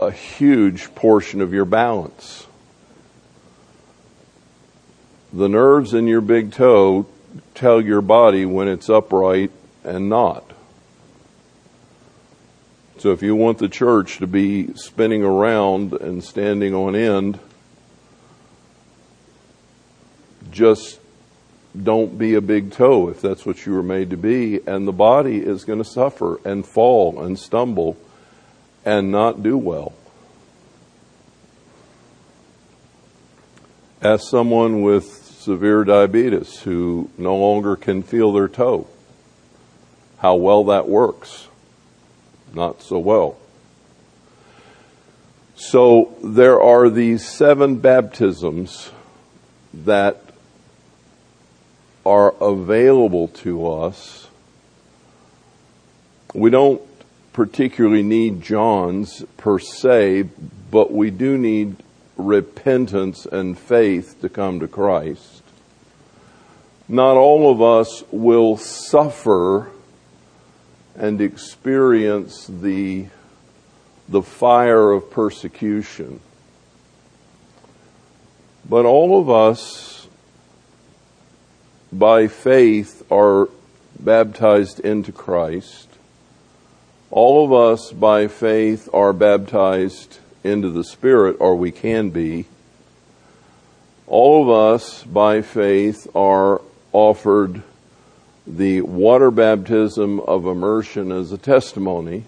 a 0.00 0.10
huge 0.10 0.94
portion 0.94 1.40
of 1.40 1.52
your 1.52 1.64
balance. 1.64 2.46
The 5.32 5.48
nerves 5.48 5.92
in 5.92 6.06
your 6.06 6.20
big 6.20 6.52
toe 6.52 7.06
tell 7.54 7.80
your 7.80 8.00
body 8.00 8.46
when 8.46 8.68
it's 8.68 8.88
upright 8.88 9.50
and 9.84 10.08
not. 10.08 10.44
So 12.98 13.12
if 13.12 13.22
you 13.22 13.36
want 13.36 13.58
the 13.58 13.68
church 13.68 14.18
to 14.18 14.26
be 14.26 14.74
spinning 14.74 15.22
around 15.22 15.92
and 15.92 16.22
standing 16.24 16.74
on 16.74 16.96
end, 16.96 17.38
just 20.50 20.98
don't 21.80 22.18
be 22.18 22.34
a 22.34 22.40
big 22.40 22.72
toe 22.72 23.08
if 23.08 23.20
that's 23.20 23.46
what 23.46 23.64
you 23.66 23.72
were 23.72 23.82
made 23.82 24.10
to 24.10 24.16
be. 24.16 24.60
And 24.66 24.88
the 24.88 24.92
body 24.92 25.38
is 25.38 25.64
going 25.64 25.78
to 25.78 25.84
suffer 25.84 26.40
and 26.44 26.66
fall 26.66 27.22
and 27.22 27.38
stumble 27.38 27.96
and 28.88 29.10
not 29.10 29.42
do 29.42 29.58
well. 29.58 29.92
Ask 34.00 34.30
someone 34.30 34.80
with 34.80 35.04
severe 35.04 35.84
diabetes 35.84 36.60
who 36.60 37.10
no 37.18 37.36
longer 37.36 37.76
can 37.76 38.02
feel 38.02 38.32
their 38.32 38.48
toe 38.48 38.86
how 40.16 40.36
well 40.36 40.64
that 40.64 40.88
works 40.88 41.48
not 42.54 42.80
so 42.80 42.98
well. 42.98 43.36
So 45.54 46.16
there 46.24 46.60
are 46.62 46.88
these 46.88 47.28
seven 47.28 47.76
baptisms 47.76 48.90
that 49.74 50.22
are 52.06 52.34
available 52.40 53.28
to 53.28 53.68
us. 53.68 54.28
We 56.32 56.48
don't 56.48 56.80
particularly 57.38 58.02
need 58.02 58.42
John's 58.42 59.24
per 59.36 59.60
se, 59.60 60.24
but 60.72 60.90
we 60.90 61.08
do 61.08 61.38
need 61.38 61.76
repentance 62.16 63.26
and 63.26 63.56
faith 63.56 64.20
to 64.22 64.28
come 64.28 64.58
to 64.58 64.66
Christ. 64.66 65.44
Not 66.88 67.16
all 67.16 67.48
of 67.52 67.62
us 67.62 68.02
will 68.10 68.56
suffer 68.56 69.70
and 70.96 71.20
experience 71.20 72.48
the, 72.48 73.06
the 74.08 74.22
fire 74.22 74.90
of 74.90 75.08
persecution. 75.08 76.18
But 78.68 78.84
all 78.84 79.20
of 79.20 79.30
us, 79.30 80.08
by 81.92 82.26
faith, 82.26 83.06
are 83.12 83.48
baptized 84.00 84.80
into 84.80 85.12
Christ. 85.12 85.87
All 87.10 87.44
of 87.44 87.52
us, 87.52 87.90
by 87.92 88.28
faith, 88.28 88.88
are 88.92 89.12
baptized 89.12 90.18
into 90.44 90.70
the 90.70 90.84
Spirit, 90.84 91.36
or 91.40 91.56
we 91.56 91.70
can 91.70 92.10
be. 92.10 92.44
All 94.06 94.42
of 94.42 94.74
us, 94.74 95.04
by 95.04 95.42
faith, 95.42 96.06
are 96.14 96.60
offered 96.92 97.62
the 98.46 98.80
water 98.82 99.30
baptism 99.30 100.20
of 100.20 100.46
immersion 100.46 101.12
as 101.12 101.32
a 101.32 101.38
testimony. 101.38 102.24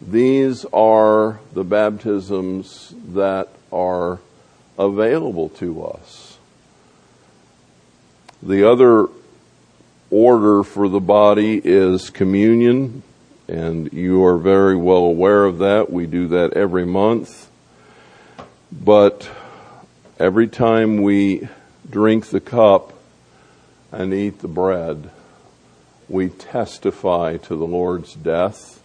These 0.00 0.64
are 0.72 1.40
the 1.52 1.64
baptisms 1.64 2.94
that 3.08 3.48
are 3.70 4.18
available 4.78 5.48
to 5.50 5.84
us. 5.84 6.38
The 8.42 8.68
other 8.68 9.06
order 10.10 10.62
for 10.64 10.88
the 10.88 11.00
body 11.00 11.60
is 11.62 12.10
communion, 12.10 13.02
and 13.52 13.92
you 13.92 14.24
are 14.24 14.38
very 14.38 14.76
well 14.76 15.04
aware 15.04 15.44
of 15.44 15.58
that. 15.58 15.92
We 15.92 16.06
do 16.06 16.28
that 16.28 16.54
every 16.54 16.86
month. 16.86 17.50
But 18.72 19.30
every 20.18 20.48
time 20.48 21.02
we 21.02 21.48
drink 21.90 22.26
the 22.26 22.40
cup, 22.40 22.92
and 23.92 24.14
eat 24.14 24.40
the 24.40 24.48
bread, 24.48 25.10
we 26.08 26.30
testify 26.30 27.36
to 27.36 27.54
the 27.54 27.66
Lord's 27.66 28.14
death, 28.14 28.82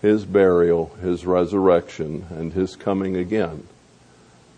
His 0.00 0.24
burial, 0.24 0.94
His 1.02 1.26
resurrection, 1.26 2.26
and 2.30 2.52
His 2.52 2.76
coming 2.76 3.16
again. 3.16 3.66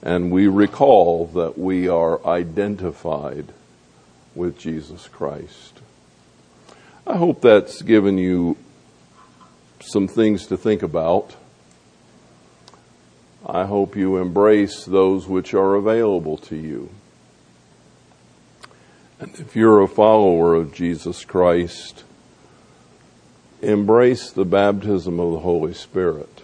And 0.03 0.31
we 0.31 0.47
recall 0.47 1.27
that 1.29 1.59
we 1.59 1.89
are 1.89 2.25
identified 2.27 3.47
with 4.35 4.59
Jesus 4.59 5.09
Christ. 5.09 5.81
I 7.07 7.17
hope 7.17 7.41
that's 7.41 7.81
given 7.81 8.19
you 8.19 8.57
some 9.87 10.09
things 10.09 10.47
to 10.47 10.57
think 10.57 10.83
about. 10.83 11.37
I 13.47 13.65
hope 13.65 13.97
you 13.97 14.17
embrace 14.17 14.85
those 14.85 15.29
which 15.29 15.55
are 15.55 15.75
available 15.77 16.37
to 16.39 16.57
you. 16.57 16.91
And 19.21 19.33
if 19.39 19.55
you're 19.55 19.81
a 19.81 19.89
follower 19.89 20.55
of 20.55 20.75
Jesus 20.75 21.25
Christ, 21.25 22.03
embrace 23.63 24.31
the 24.31 24.45
baptism 24.45 25.21
of 25.21 25.33
the 25.33 25.39
Holy 25.39 25.73
Spirit 25.73 26.43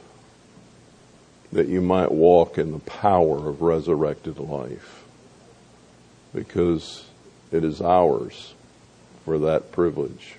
that 1.52 1.68
you 1.68 1.82
might 1.82 2.10
walk 2.10 2.56
in 2.56 2.72
the 2.72 2.78
power 2.78 3.48
of 3.48 3.60
resurrected 3.60 4.38
life 4.38 5.04
because 6.32 7.04
it 7.50 7.62
is 7.62 7.82
ours 7.82 8.54
for 9.24 9.38
that 9.38 9.70
privilege. 9.70 10.36